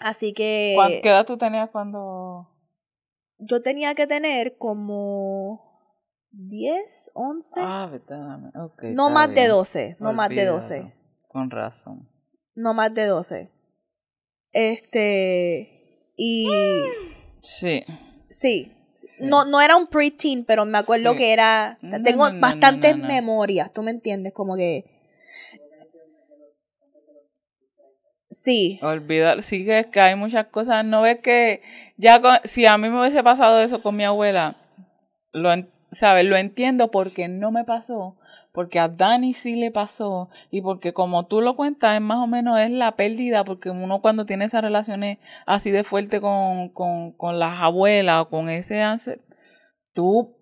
[0.00, 0.76] Así que...
[1.02, 2.53] ¿Qué edad tú tenías cuando...?
[3.39, 5.61] Yo tenía que tener como
[6.30, 7.61] 10, 11.
[7.62, 7.91] Ah.
[8.72, 10.93] Okay, no más de 12, no más de 12.
[11.28, 12.09] Con razón.
[12.55, 13.51] No más de 12.
[14.53, 16.12] Este...
[16.16, 16.49] Y...
[17.41, 17.82] Sí.
[18.28, 18.74] Sí,
[19.20, 21.78] no, no era un preteen, pero me acuerdo que era.
[22.03, 24.32] tengo bastantes memorias, ¿tú me entiendes?
[24.32, 24.85] Como que.
[28.35, 28.80] Sí.
[28.82, 30.85] Olvidar, sí que es que hay muchas cosas.
[30.85, 31.62] No ves que
[31.97, 34.57] ya si a mí me hubiese pasado eso con mi abuela,
[35.32, 35.51] lo,
[35.93, 36.24] ¿sabes?
[36.24, 38.16] Lo entiendo porque no me pasó,
[38.53, 42.26] porque a Dani sí le pasó y porque como tú lo cuentas, es más o
[42.26, 47.12] menos es la pérdida, porque uno cuando tiene esas relaciones así de fuerte con, con,
[47.12, 49.24] con las abuelas o con ese ancestro,
[49.93, 50.37] tú,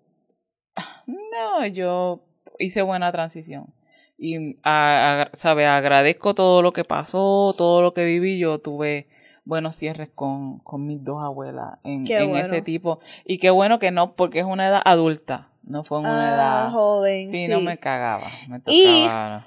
[1.05, 2.25] no, yo
[2.57, 3.71] hice buena transición.
[4.17, 9.07] Y, a, sabe, agradezco todo lo que pasó, todo lo que viví, yo tuve
[9.45, 12.99] buenos cierres con, con mis dos abuelas en, en ese tipo.
[13.25, 16.35] Y qué bueno que no, porque es una edad adulta no fue en una Ah,
[16.65, 16.71] edad.
[16.73, 17.31] joven.
[17.31, 18.27] Sí, Sí, no me cagaba.
[18.49, 19.45] Me Y- tocaba.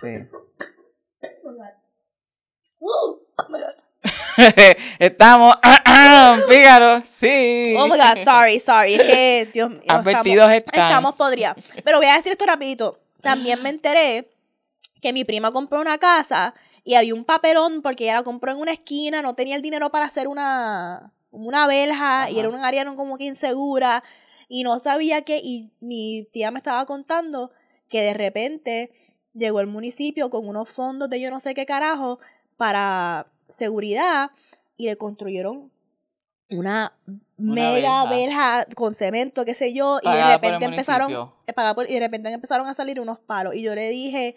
[0.00, 0.08] Sí.
[4.98, 5.54] Estamos.
[6.48, 7.02] Fíjaro.
[7.12, 7.74] Sí.
[7.78, 8.94] Oh my god, sorry, sorry.
[8.94, 9.80] Es que, Dios mío.
[9.88, 10.86] Advertidos estamos, están.
[10.90, 11.56] estamos podridas.
[11.84, 12.98] Pero voy a decir esto rapidito.
[13.24, 14.30] También me enteré
[15.00, 16.54] que mi prima compró una casa
[16.84, 19.90] y había un papelón porque ella la compró en una esquina, no tenía el dinero
[19.90, 22.40] para hacer una, una verja y Ajá.
[22.40, 24.04] era un área como que insegura
[24.48, 27.50] y no sabía qué y mi tía me estaba contando
[27.88, 28.92] que de repente
[29.32, 32.18] llegó el municipio con unos fondos de yo no sé qué carajo
[32.56, 34.30] para seguridad
[34.76, 35.70] y le construyeron
[36.56, 36.92] una,
[37.36, 38.66] mega verja.
[38.74, 41.10] con cemento, qué sé yo, y de repente empezaron
[41.46, 44.36] eh, por- y de repente empezaron a salir unos palos y yo le dije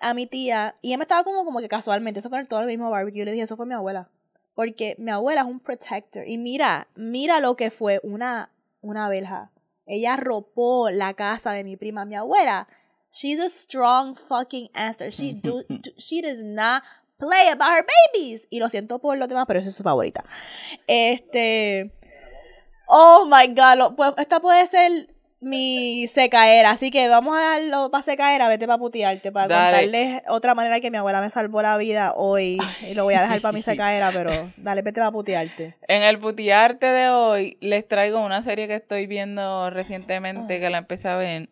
[0.00, 2.60] a mi tía y ella me estaba como como que casualmente, eso fue en todo
[2.60, 4.08] el mismo barbecue, yo le dije, eso fue mi abuela,
[4.54, 9.50] porque mi abuela es un protector y mira, mira lo que fue una una verja.
[9.86, 12.66] Ella arropó la casa de mi prima, mi abuela.
[13.12, 15.10] She's a strong fucking answer.
[15.12, 16.82] She do, do- she does not
[17.26, 18.46] play about her babies.
[18.50, 20.24] Y lo siento por lo demás, pero esa es su favorita.
[20.86, 21.92] Este.
[22.86, 23.76] Oh my god.
[23.78, 25.08] lo- pues, esta puede ser
[25.40, 26.70] mi secaera.
[26.70, 28.48] Así que vamos a darlo para secaera.
[28.48, 29.32] Vete para putearte.
[29.32, 29.70] Para Dale.
[29.86, 32.58] contarles otra manera que mi abuela me salvó la vida hoy.
[32.88, 35.76] Y lo voy a dejar para mi secaera, pero dale, vete para putearte.
[35.88, 40.60] En el putiarte de hoy les traigo una serie que estoy viendo recientemente, Ah.
[40.60, 41.48] que la empecé a ver.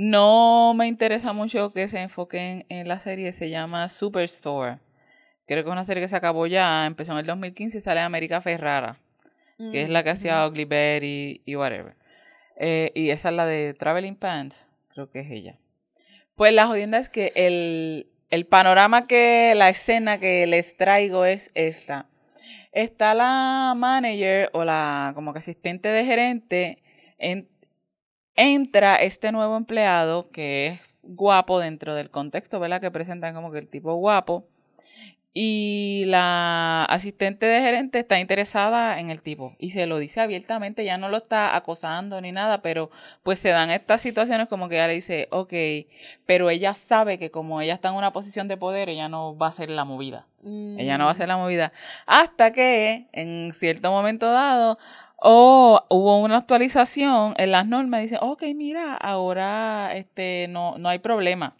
[0.00, 4.78] No me interesa mucho que se enfoquen en la serie, se llama Superstore.
[5.48, 7.98] Creo que es una serie que se acabó ya, empezó en el 2015 y sale
[8.00, 8.98] América Ferrara,
[9.72, 11.94] que es la que hacía Ugly Betty y whatever.
[12.60, 15.56] Eh, y esa es la de Traveling Pants, creo que es ella.
[16.36, 21.50] Pues la jodienda es que el, el panorama que, la escena que les traigo es
[21.54, 22.06] esta.
[22.70, 26.78] Está la manager o la como que asistente de gerente,
[27.18, 27.48] en-
[28.36, 32.80] entra este nuevo empleado que es guapo dentro del contexto, ¿verdad?
[32.80, 34.46] Que presentan como que el tipo guapo.
[35.40, 40.84] Y la asistente de gerente está interesada en el tipo y se lo dice abiertamente,
[40.84, 42.90] ya no lo está acosando ni nada, pero
[43.22, 45.52] pues se dan estas situaciones como que ella le dice, ok,
[46.26, 49.46] pero ella sabe que como ella está en una posición de poder, ella no va
[49.46, 50.26] a hacer la movida.
[50.44, 51.72] Ella no va a hacer la movida.
[52.06, 54.76] Hasta que en cierto momento dado,
[55.14, 60.98] o hubo una actualización en las normas, dice, ok, mira, ahora este no, no hay
[60.98, 61.54] problema.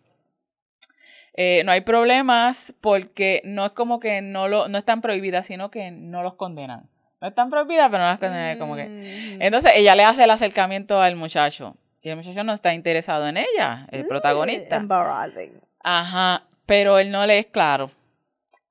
[1.41, 5.71] Eh, no hay problemas porque no es como que no lo, no están prohibidas, sino
[5.71, 6.89] que no los condenan.
[7.21, 8.59] No están prohibidas, pero no las condenan.
[8.59, 8.89] Como que.
[8.89, 9.43] Mm.
[9.43, 11.77] Entonces ella le hace el acercamiento al muchacho.
[12.03, 14.75] Y el muchacho no está interesado en ella, el protagonista.
[14.75, 15.53] Embarrassing.
[15.85, 17.93] Ajá, pero él no le es claro.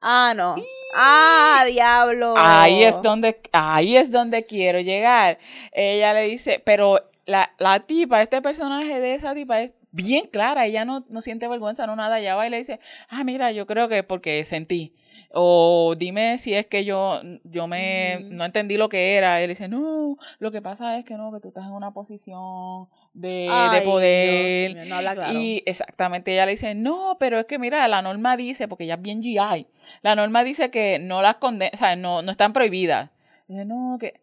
[0.01, 0.57] Ah, no.
[0.93, 2.33] Ah, diablo.
[2.35, 5.37] Ahí es donde, ahí es donde quiero llegar.
[5.71, 10.65] Ella le dice, pero la, la tipa, este personaje de esa tipa es bien clara,
[10.65, 12.79] ella no, no siente vergüenza, no nada, ella va y le dice,
[13.09, 14.93] ah, mira, yo creo que porque sentí.
[15.31, 19.41] O dime si es que yo, yo me, no entendí lo que era.
[19.41, 22.87] Él dice, no, lo que pasa es que no, que tú estás en una posición
[23.13, 24.73] de, Ay, de poder.
[24.73, 25.33] Dios no habla claro.
[25.33, 28.95] Y exactamente, ella le dice, no, pero es que mira, la norma dice, porque ella
[28.95, 29.67] es bien GI,
[30.01, 33.09] la norma dice que no las condena, o sea, no, no están prohibidas.
[33.47, 34.19] Dice, no, que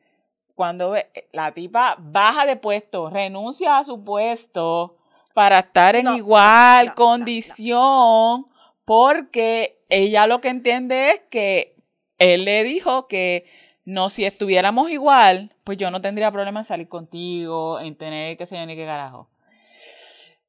[0.55, 4.97] cuando ve, la tipa baja de puesto, renuncia a su puesto
[5.35, 8.47] para estar en No, igual no, condición,
[8.85, 11.77] porque ella lo que entiende es que
[12.19, 13.45] él le dijo que
[13.85, 18.57] no, si estuviéramos igual, pues yo no tendría problema en salir contigo, en tener sé
[18.57, 19.29] yo ni qué carajo.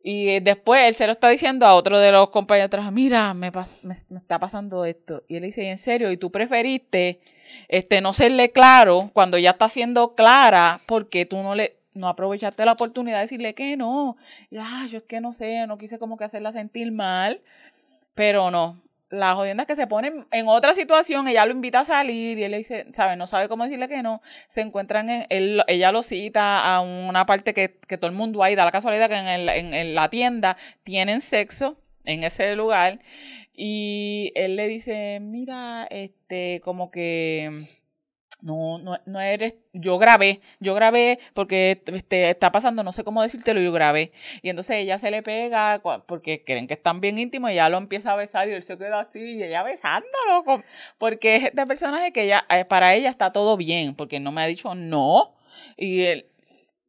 [0.07, 3.51] Y después él se lo está diciendo a otro de los compañeros trabajo, mira, me,
[3.51, 5.23] pas- me, me está pasando esto.
[5.27, 7.21] Y él dice, "¿Y en serio, ¿y tú preferiste
[7.69, 12.63] este, no serle claro cuando ya está siendo clara porque tú no le no aprovechaste
[12.65, 14.17] la oportunidad de decirle que no?
[14.51, 17.41] Y, ah, yo es que no sé, no quise como que hacerla sentir mal,
[18.13, 18.81] pero no.
[19.09, 22.43] La jodienda es que se pone en otra situación, ella lo invita a salir y
[22.43, 23.17] él le dice, ¿sabes?
[23.17, 24.21] No sabe cómo decirle que no.
[24.49, 28.43] Se encuentran en, él- ella lo cita a una parte que, que todo el mundo
[28.43, 32.99] ahí, da la casualidad que en, el- en la tienda tienen sexo en ese lugar
[33.53, 37.65] y él le dice, mira, este, como que
[38.41, 43.21] no, no, no eres, yo grabé, yo grabé porque este, está pasando, no sé cómo
[43.23, 44.11] decírtelo, yo grabé.
[44.41, 47.77] Y entonces ella se le pega porque creen que están bien íntimos y ella lo
[47.77, 50.63] empieza a besar y él se queda así y ella besándolo.
[50.97, 54.41] Porque es este personaje que ella, eh, para ella está todo bien, porque no me
[54.41, 55.35] ha dicho no.
[55.77, 56.27] Y él,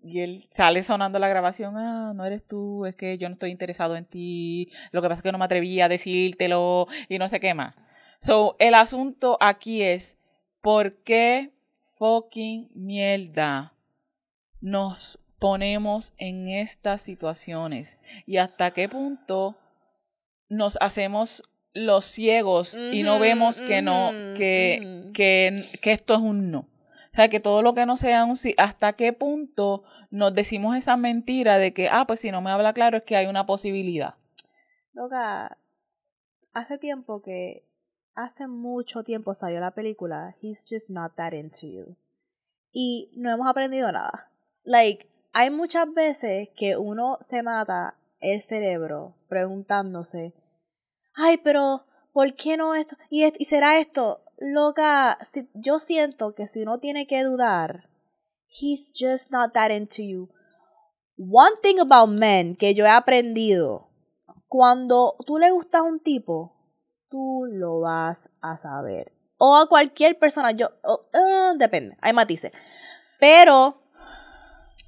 [0.03, 3.51] y él sale sonando la grabación, ah, no eres tú, es que yo no estoy
[3.51, 7.29] interesado en ti, lo que pasa es que no me atreví a decírtelo y no
[7.29, 7.75] sé qué más.
[8.21, 10.17] So, el asunto aquí es,
[10.67, 11.53] ¿por qué
[11.95, 13.73] fucking mierda
[14.61, 18.01] nos ponemos en estas situaciones?
[18.27, 19.55] ¿Y hasta qué punto
[20.49, 26.51] nos hacemos los ciegos y no vemos que no, que, que, que esto es un
[26.51, 26.59] no?
[26.59, 30.77] O sea, que todo lo que no sea un sí, ¿hasta qué punto nos decimos
[30.77, 33.47] esa mentira de que, ah, pues si no me habla claro es que hay una
[33.47, 34.15] posibilidad?
[34.95, 35.59] Loca,
[36.53, 37.63] hace tiempo que
[38.17, 41.97] hace mucho tiempo salió la película He's Just Not That Into You.
[42.73, 44.33] Y no hemos aprendido nada.
[44.65, 50.35] Like, hay muchas veces que uno se mata el cerebro preguntándose,
[51.15, 52.97] ay, pero, ¿por qué no esto?
[53.11, 54.23] ¿Y, y será esto?
[54.39, 57.89] Loca, si, yo siento que si uno tiene que dudar,
[58.49, 60.31] He's just not that into you.
[61.19, 63.91] One thing about men que yo he aprendido,
[64.49, 66.56] cuando tú le gustas a un tipo,
[67.09, 69.13] tú lo vas a saber.
[69.39, 72.53] O a cualquier persona, yo, uh, depende, hay matices.
[73.21, 73.83] Pero,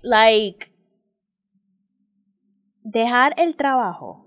[0.02, 0.72] like,
[2.82, 4.26] dejar el trabajo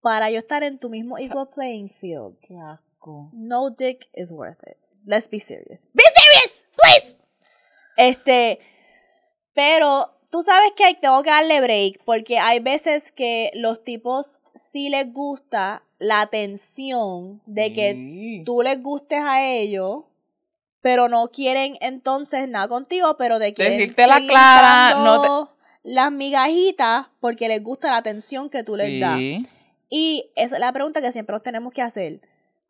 [0.00, 2.38] para yo estar en tu mismo equal playing field.
[2.40, 3.30] Qué asco.
[3.32, 4.78] No dick is worth it.
[5.04, 5.86] Let's be serious.
[5.92, 7.16] Be serious, please.
[7.96, 8.60] Este,
[9.54, 14.40] pero tú sabes que tengo que darle break porque hay veces que los tipos
[14.72, 20.04] sí les gusta la atención de que tú les gustes a ellos,
[20.80, 25.50] pero no quieren entonces nada contigo, pero de que decirte la clara, no
[25.82, 29.18] las migajitas porque les gusta la atención que tú les das.
[29.88, 32.20] Y esa es la pregunta que siempre nos tenemos que hacer.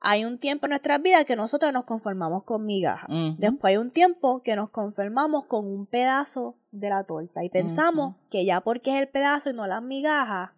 [0.03, 3.11] Hay un tiempo en nuestras vidas que nosotros nos conformamos con migajas.
[3.37, 8.15] Después hay un tiempo que nos conformamos con un pedazo de la torta y pensamos
[8.31, 10.51] que ya porque es el pedazo y no las migajas,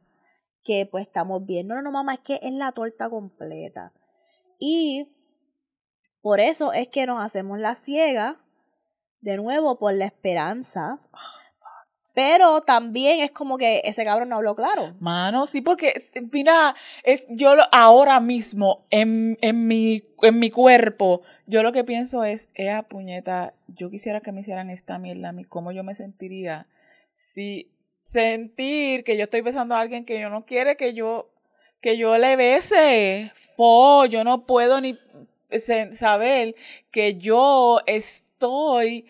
[0.64, 1.66] que pues estamos bien.
[1.68, 3.92] No, no, mamá, es que es la torta completa.
[4.58, 5.08] Y
[6.20, 8.36] por eso es que nos hacemos la ciega,
[9.20, 11.00] de nuevo, por la esperanza.
[12.14, 14.94] Pero también es como que ese cabrón no habló claro.
[15.00, 16.74] Mano, sí, porque, mira,
[17.30, 22.82] yo ahora mismo, en, en, mi, en mi cuerpo, yo lo que pienso es, ea
[22.82, 26.66] puñeta, yo quisiera que me hicieran esta mierda a mí, ¿cómo yo me sentiría
[27.14, 27.71] si
[28.12, 31.30] sentir que yo estoy besando a alguien que yo no quiere que yo
[31.80, 33.32] que yo le bese.
[33.56, 34.98] Oh, yo no puedo ni
[35.92, 36.54] saber
[36.90, 39.06] que yo estoy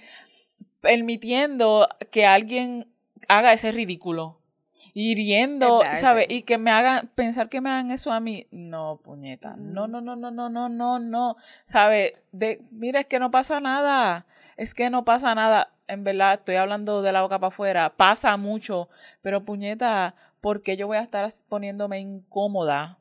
[0.80, 2.86] permitiendo que alguien
[3.28, 4.38] haga ese ridículo.
[4.94, 6.26] Hiriendo, ¿sabes?
[6.28, 8.46] Y que me hagan, pensar que me hagan eso a mí.
[8.50, 9.56] No, puñeta.
[9.56, 11.36] No, no, no, no, no, no, no, no.
[11.64, 12.12] ¿Sabes?
[12.30, 14.26] De, mira, es que no pasa nada.
[14.62, 18.36] Es que no pasa nada en verdad, estoy hablando de la boca para afuera, pasa
[18.36, 18.88] mucho,
[19.20, 23.00] pero puñeta, ¿por qué yo voy a estar poniéndome incómoda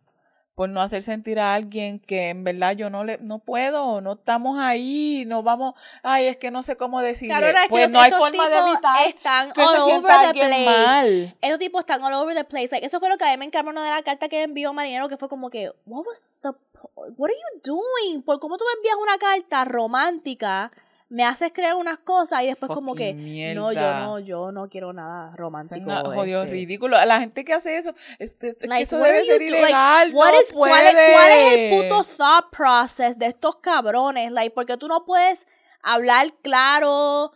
[0.56, 4.14] por no hacer sentir a alguien que en verdad yo no le no puedo, no
[4.14, 7.54] estamos ahí, no vamos, ay, es que no sé cómo decirle.
[7.70, 10.66] pues no hay forma de evitar están que all over the place.
[10.66, 11.38] Mal.
[11.42, 12.70] Esos tipos están all over the place.
[12.82, 15.18] eso fue lo que a mí me encantó de la carta que envió Marinero que
[15.18, 16.50] fue como que, what was the
[16.96, 18.24] what are you doing?
[18.24, 20.72] ¿Por cómo tú me envías una carta romántica?
[21.12, 23.14] Me haces creer unas cosas y después como que
[23.54, 26.52] no yo no yo no quiero nada romántico es jodido este".
[26.52, 26.98] ridículo.
[27.06, 31.70] La gente que hace eso este, eso debe ser ilegal ¿cuál, es, ¿cuál, es, el
[31.70, 35.46] puto thought process de estos cabrones like porque tú no puedes
[35.84, 37.32] hablar claro.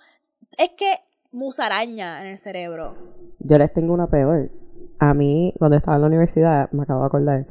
[0.58, 1.00] Es que
[1.32, 2.96] musaraña en el cerebro.
[3.40, 4.52] Yo les tengo una peor.
[5.00, 7.46] A mí cuando estaba en la universidad me acabo de acordar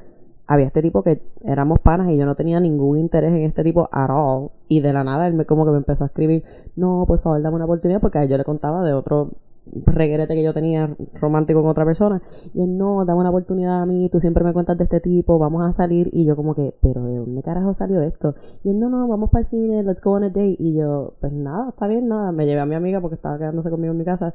[0.46, 3.88] había este tipo que éramos panas y yo no tenía ningún interés en este tipo
[3.92, 4.50] at all.
[4.68, 6.44] Y de la nada él me como que me empezó a escribir,
[6.76, 9.30] no, por favor, dame una oportunidad, porque a yo le contaba de otro
[9.66, 12.20] reguerete que yo tenía romántico con otra persona.
[12.52, 15.38] Y él, no, dame una oportunidad a mí, tú siempre me cuentas de este tipo,
[15.38, 16.10] vamos a salir.
[16.12, 18.34] Y yo como que, pero ¿de dónde carajo salió esto?
[18.62, 20.56] Y él, no, no, vamos para el cine, let's go on a date.
[20.58, 22.32] Y yo, pues nada, está bien, nada.
[22.32, 24.34] Me llevé a mi amiga porque estaba quedándose conmigo en mi casa.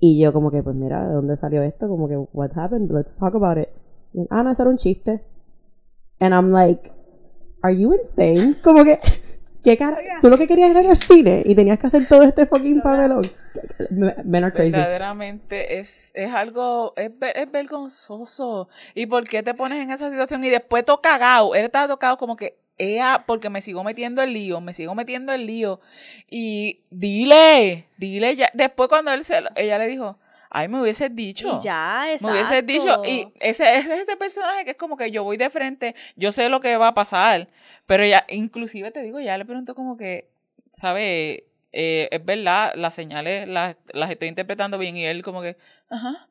[0.00, 1.88] Y yo como que, pues mira, ¿de dónde salió esto?
[1.88, 2.90] Como que, what happened?
[2.90, 3.68] Let's talk about it
[4.30, 5.24] ah, no, eso era un chiste.
[6.20, 6.90] And I'm like,
[7.62, 8.56] are you insane?
[8.62, 8.98] Como que,
[9.62, 9.98] ¿qué cara?
[10.20, 12.82] Tú lo que querías era ir al cine y tenías que hacer todo este fucking
[12.82, 13.30] papelón.
[13.90, 14.76] Men are crazy.
[14.76, 18.68] Verdaderamente es, es algo, es, es, vergonzoso.
[18.94, 21.54] ¿Y por qué te pones en esa situación y después todo cagado?
[21.54, 25.32] Él estaba tocado como que ella, porque me sigo metiendo el lío, me sigo metiendo
[25.32, 25.80] el lío.
[26.28, 28.50] Y dile, dile ya.
[28.54, 30.18] Después cuando él se, ella le dijo,
[30.50, 31.58] ay, me hubieses dicho.
[31.58, 32.26] Y ya, exacto.
[32.26, 35.36] Me hubieses dicho, y ese, ese es ese personaje que es como que yo voy
[35.36, 37.48] de frente, yo sé lo que va a pasar,
[37.86, 40.28] pero ella, inclusive te digo, ya le pregunto como que,
[40.72, 41.46] ¿sabe?
[41.72, 45.56] Eh, es verdad, las señales las, las estoy interpretando bien y él como que,
[45.88, 46.28] ajá,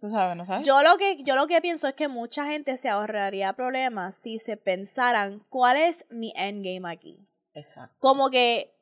[0.00, 0.66] tú sabes, ¿no sabes?
[0.66, 4.38] Yo lo que yo lo que pienso es que mucha gente se ahorraría problemas si
[4.38, 7.26] se pensaran cuál es mi endgame aquí.
[7.54, 7.96] Exacto.
[8.00, 8.74] Como que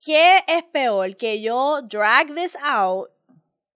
[0.00, 3.10] ¿qué es peor que yo drag this out?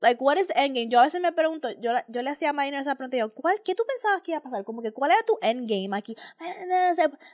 [0.03, 0.89] Like what is the endgame?
[0.89, 3.63] Yo a veces me pregunto, yo, yo le hacía a Marina esa pregunta yo, ¿cuál,
[3.65, 4.65] ¿qué tú pensabas que iba a pasar?
[4.65, 6.17] Como que ¿cuál era tu endgame aquí?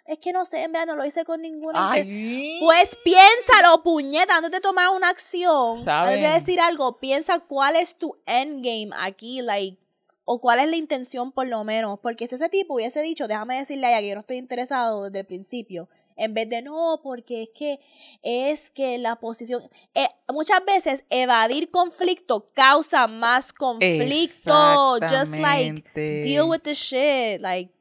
[0.07, 1.93] Es que no sé, en verdad no lo hice con ninguna.
[1.93, 2.59] Ay.
[2.61, 6.13] Pues piénsalo, puñeta, antes de tomar una acción, Saben.
[6.13, 9.79] antes de decir algo, piensa cuál es tu endgame aquí, like,
[10.27, 13.57] o cuál es la intención por lo menos, porque si ese tipo hubiese dicho, déjame
[13.57, 15.89] decirle a ella que yo no estoy interesado desde el principio,
[16.19, 17.81] en vez de no, porque es que
[18.23, 19.63] es que la posición,
[19.95, 27.73] eh, muchas veces evadir conflicto causa más conflicto, just like deal with the shit, like,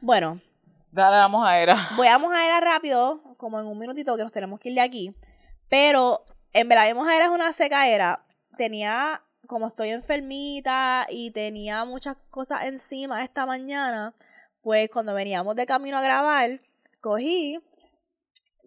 [0.00, 0.40] bueno,
[0.94, 1.88] Dale, vamos a era.
[1.96, 5.12] Voy a Mojaera rápido, como en un minutito que nos tenemos que ir de aquí.
[5.68, 8.24] Pero en verdad, mi Mojaera es una secaera.
[8.56, 14.14] Tenía, como estoy enfermita y tenía muchas cosas encima esta mañana,
[14.62, 16.60] pues cuando veníamos de camino a grabar,
[17.04, 17.60] cogí,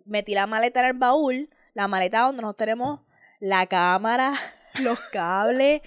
[0.06, 3.00] metí la maleta en el baúl, la maleta donde nosotros tenemos
[3.40, 4.36] la cámara,
[4.84, 5.82] los cables,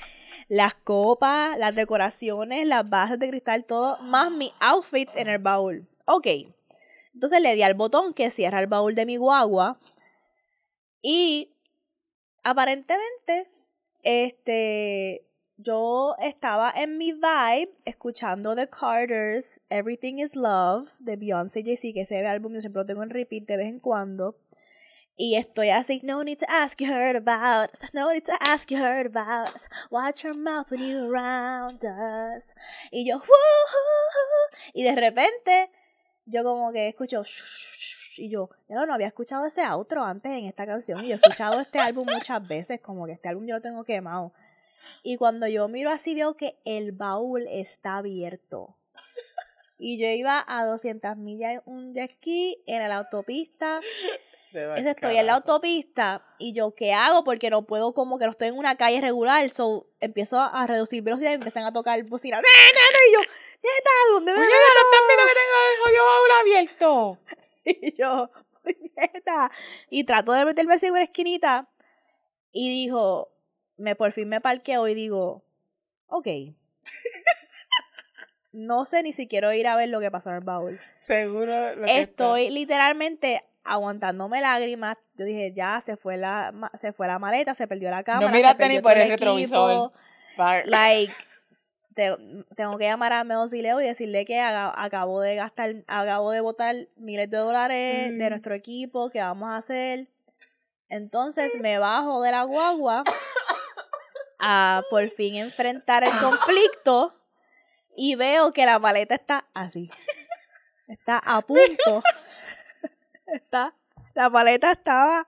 [0.49, 5.89] las copas, las decoraciones, las bases de cristal, todo, más mis outfits en el baúl.
[6.07, 6.27] Ok.
[7.15, 9.79] Entonces le di al botón que cierra el baúl de mi guagua.
[11.03, 11.55] Y
[12.43, 13.49] aparentemente,
[14.03, 15.25] este,
[15.63, 21.93] yo estaba en mi vibe escuchando The Carters, Everything is Love, de Beyoncé y Jay-Z,
[21.95, 24.37] que ese álbum yo siempre lo tengo en repeat de vez en cuando.
[25.17, 28.71] Y estoy así, no need to ask you heard about us, no need to ask
[28.71, 32.45] you heard about us, watch your mouth when you around us.
[32.91, 34.57] Y yo, "Woo-hoo-hoo".
[34.73, 35.71] y de repente,
[36.25, 37.23] yo como que escucho,
[38.17, 41.17] y yo, yo no, no había escuchado ese outro antes en esta canción, y yo
[41.17, 44.33] he escuchado este álbum muchas veces, como que este álbum yo lo tengo quemado.
[45.03, 48.77] Y cuando yo miro así veo que el baúl está abierto.
[49.79, 53.81] Y yo iba a 200 millas en un jet ski en la autopista.
[54.53, 57.23] Eso estoy en la autopista y yo, ¿qué hago?
[57.23, 59.49] Porque no puedo, como que no estoy en una calle regular.
[59.49, 62.41] So empiezo a reducir velocidad y empiezan a tocar bocina.
[62.41, 64.55] Y yo, neta, ¿dónde me Oye, ¿no
[65.07, 67.19] viendo que tengo el baúl abierto?
[67.65, 68.31] Y yo,
[68.63, 69.53] puñeta.
[69.91, 71.69] Y trato de meterme así en una esquinita.
[72.53, 73.31] Y dijo,
[73.81, 75.43] me por fin me parqueo y digo,
[76.07, 76.27] ok.
[78.53, 80.81] No sé ni si quiero ir a ver lo que pasó en el baúl.
[80.99, 81.77] Seguro.
[81.77, 84.97] lo que Estoy literalmente aguantándome lágrimas.
[85.15, 88.27] Yo dije, ya se fue la se fue la maleta, se perdió la cámara.
[88.29, 89.93] se miraste ni por el retrovisor.
[90.33, 90.65] está.
[90.65, 91.15] Like,
[91.95, 92.17] te-
[92.57, 96.33] tengo que llamar a Meos y Leo y decirle que haga- acabo de gastar, acabo
[96.33, 98.31] de botar miles de dólares de Mm.
[98.31, 100.09] nuestro equipo, que vamos a hacer.
[100.89, 103.05] Entonces me bajo de la guagua
[104.41, 107.15] a por fin enfrentar el conflicto
[107.97, 109.91] y veo que la maleta está así.
[110.89, 112.03] Está a punto.
[113.27, 113.75] Está,
[114.15, 115.25] la maleta estaba a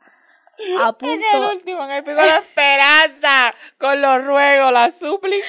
[0.59, 5.49] En el punto último, en el pico de la esperanza, con los ruegos, las súplicas.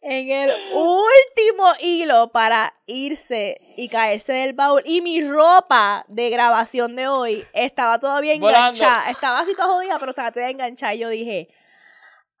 [0.00, 4.82] en el último hilo para irse y caerse del baúl.
[4.84, 8.58] Y mi ropa de grabación de hoy estaba todavía Volando.
[8.58, 9.10] enganchada.
[9.10, 10.94] Estaba así toda jodida, pero estaba todavía enganchada.
[10.94, 11.48] Y yo dije,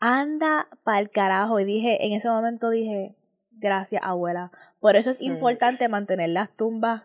[0.00, 1.60] anda pa'l carajo.
[1.60, 3.14] Y dije, en ese momento dije,
[3.52, 4.50] gracias abuela.
[4.80, 5.24] Por eso es Sí.
[5.26, 7.02] importante mantener las tumbas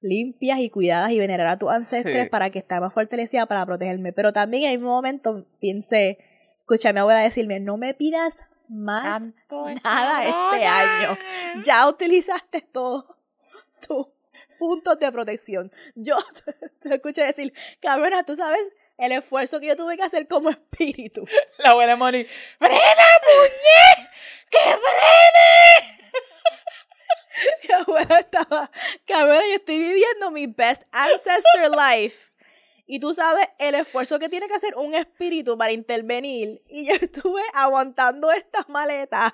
[0.00, 2.28] limpias y cuidadas y venerar a tus ancestres Sí.
[2.28, 4.12] para que esté más fortalecida para protegerme.
[4.12, 6.18] Pero también en el mismo momento pensé,
[6.60, 8.34] escuché a mi abuela decirme, no me pidas
[8.68, 9.22] más
[9.82, 11.18] nada este año.
[11.64, 13.04] Ya utilizaste todos
[13.86, 14.06] tus
[14.58, 15.70] puntos de protección.
[15.94, 16.16] Yo
[16.82, 18.60] te escuché decir, cabrona, tú sabes
[18.98, 21.26] el esfuerzo que yo tuve que hacer como espíritu.
[21.58, 22.24] La abuela Moni,
[22.58, 24.08] ¡frena, muñe!
[24.50, 26.00] ¡Que frene!
[27.62, 28.70] Mi abuela estaba,
[29.06, 32.16] cabrona, yo estoy viviendo mi best ancestor life.
[32.86, 36.62] Y tú sabes el esfuerzo que tiene que hacer un espíritu para intervenir.
[36.68, 39.32] Y yo estuve aguantando estas maletas.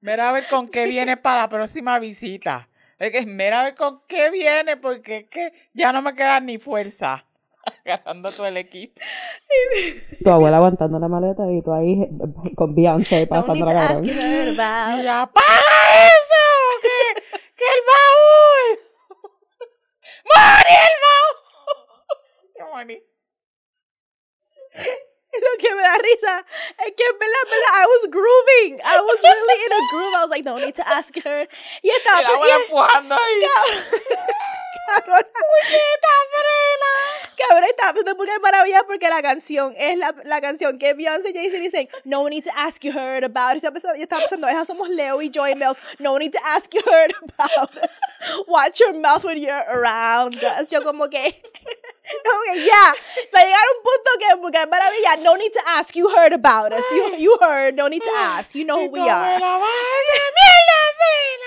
[0.00, 2.68] Mira a ver con qué viene para la próxima visita.
[2.98, 6.38] Es que mira a ver con qué viene, porque es que ya no me queda
[6.40, 7.26] ni fuerza.
[7.84, 9.00] Agarrando todo el equipo.
[10.22, 15.02] Tu abuela aguantando la maleta y tú ahí eh, con Beyoncé pasando la Y about-
[15.02, 16.44] ya, ¡paga eso!
[16.82, 17.22] ¡Que,
[17.56, 18.78] que el baúl!
[20.34, 20.94] ¡Moni el
[22.56, 23.02] Qué Moni.
[25.34, 26.46] Lo que me da risa
[26.86, 28.80] es que en verdad, en verdad, I was grooving.
[28.84, 30.14] I was really in a groove.
[30.14, 31.48] I was like, no need to ask her.
[31.82, 33.42] Y estaba El agua y- empujando ahí.
[34.86, 35.24] Cabrón,
[37.36, 41.34] cabrón, estaba pensando es maravilla porque la canción es la, la canción que Beyoncé y
[41.34, 43.62] Jay-Z dicen, no need to ask you heard about it.
[43.62, 45.78] Yo estaba pensando, esas somos Leo y Joy Mills.
[45.98, 47.90] No need to ask you heard about it.
[48.48, 50.70] Watch your mouth when you're around us.
[50.70, 51.22] Yo como que,
[52.02, 52.94] que ya,
[53.30, 56.72] para llegar a un punto que es maravilla, no need to ask, you heard about
[56.72, 56.84] us.
[56.90, 58.54] You, you heard, no need to ask.
[58.54, 59.38] You know who we are.
[59.38, 60.20] Como que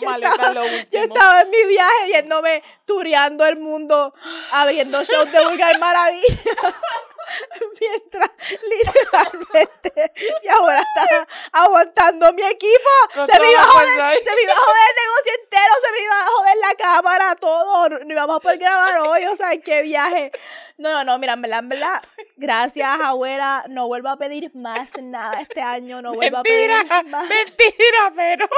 [0.00, 1.02] yo estaba- lo yo último.
[1.14, 4.14] estaba en mi viaje viéndome, tureando el mundo,
[4.52, 6.24] abriendo shows de Vulgar Maravilla.
[7.78, 8.30] Mientras,
[8.70, 10.12] literalmente,
[10.42, 12.88] y ahora estaba aguantando mi equipo.
[13.12, 16.00] Se me, iba a joder, se me iba a joder el negocio entero, se me
[16.04, 17.88] iba a joder la cámara, todo.
[17.90, 20.32] No íbamos a poder grabar hoy, o sea, qué viaje.
[20.78, 22.02] No, no, no, mira, en verdad, en verdad,
[22.36, 23.64] gracias, abuela.
[23.68, 27.28] No vuelvo a pedir más nada este año, no vuelvo a pedir Mentira, más.
[27.28, 28.48] mentira, pero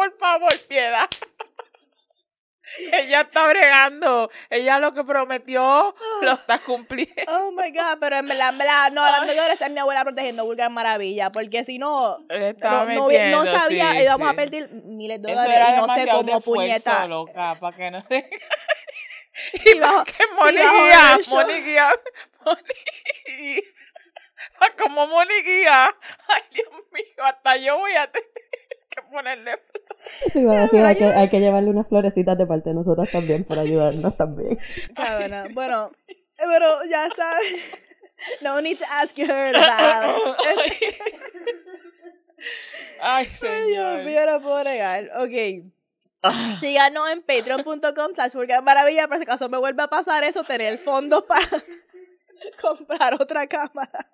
[0.00, 1.10] por favor, piedad.
[2.92, 4.30] Ella está bregando.
[4.48, 7.20] Ella lo que prometió lo está cumpliendo.
[7.28, 10.46] Oh my god, pero en verdad, en verdad, no, la mejor es mi abuela protegiendo
[10.46, 14.36] Vulgar Maravilla, porque si no, no, no, no sabía, sí, íbamos a sí.
[14.36, 17.06] perder miles de dólares y no sé cómo puñeta.
[17.06, 18.30] loca, para que no se...
[19.62, 21.92] Si bajo- que si Moni bajo guía, el show- Moni guía,
[22.44, 22.62] Moni
[23.26, 23.62] guía.
[24.78, 25.96] Como Moni guía.
[26.28, 28.28] Ay, Dios mío, hasta yo voy a tener
[28.90, 29.58] que ponerle...
[30.26, 33.10] Eso iba a decir, hay que, hay que llevarle unas florecitas de parte de nosotras
[33.10, 34.58] también por ayudarnos también.
[34.94, 35.46] Cabrona.
[35.52, 35.92] Bueno,
[36.36, 37.88] pero ya sabes.
[38.42, 40.36] No need to ask you heard about.
[40.42, 40.72] Ay,
[43.02, 44.04] Ay, Dios señor.
[44.04, 45.10] mío, no puedo negar.
[45.18, 45.64] Ok.
[46.22, 46.54] Ah.
[46.60, 51.22] Síganos en patreon.com slash maravilla, por si acaso me vuelve a pasar eso, tener fondos
[51.24, 51.46] para
[52.60, 54.10] comprar otra cámara.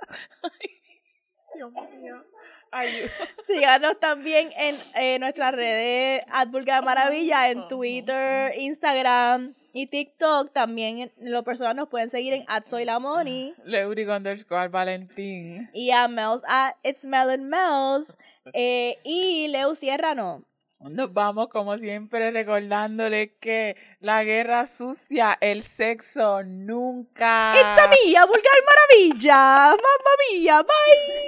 [1.54, 2.24] Dios mío.
[2.72, 3.10] Ayuda.
[3.46, 10.52] Síganos también en eh, nuestras redes Vulgar Maravilla, en Twitter, Instagram y TikTok.
[10.52, 15.70] También en lo personal nos pueden seguir en @soylamoni Leuric underscore Valentín.
[15.72, 18.16] y a Mels at It's Melon Mels.
[18.52, 20.44] Eh, y Leo Sierra no.
[20.78, 27.54] Nos vamos como siempre recordándole que la guerra sucia, el sexo nunca.
[27.56, 29.70] It's a mía, Vulgar Maravilla.
[29.70, 31.25] Mamma mía, bye.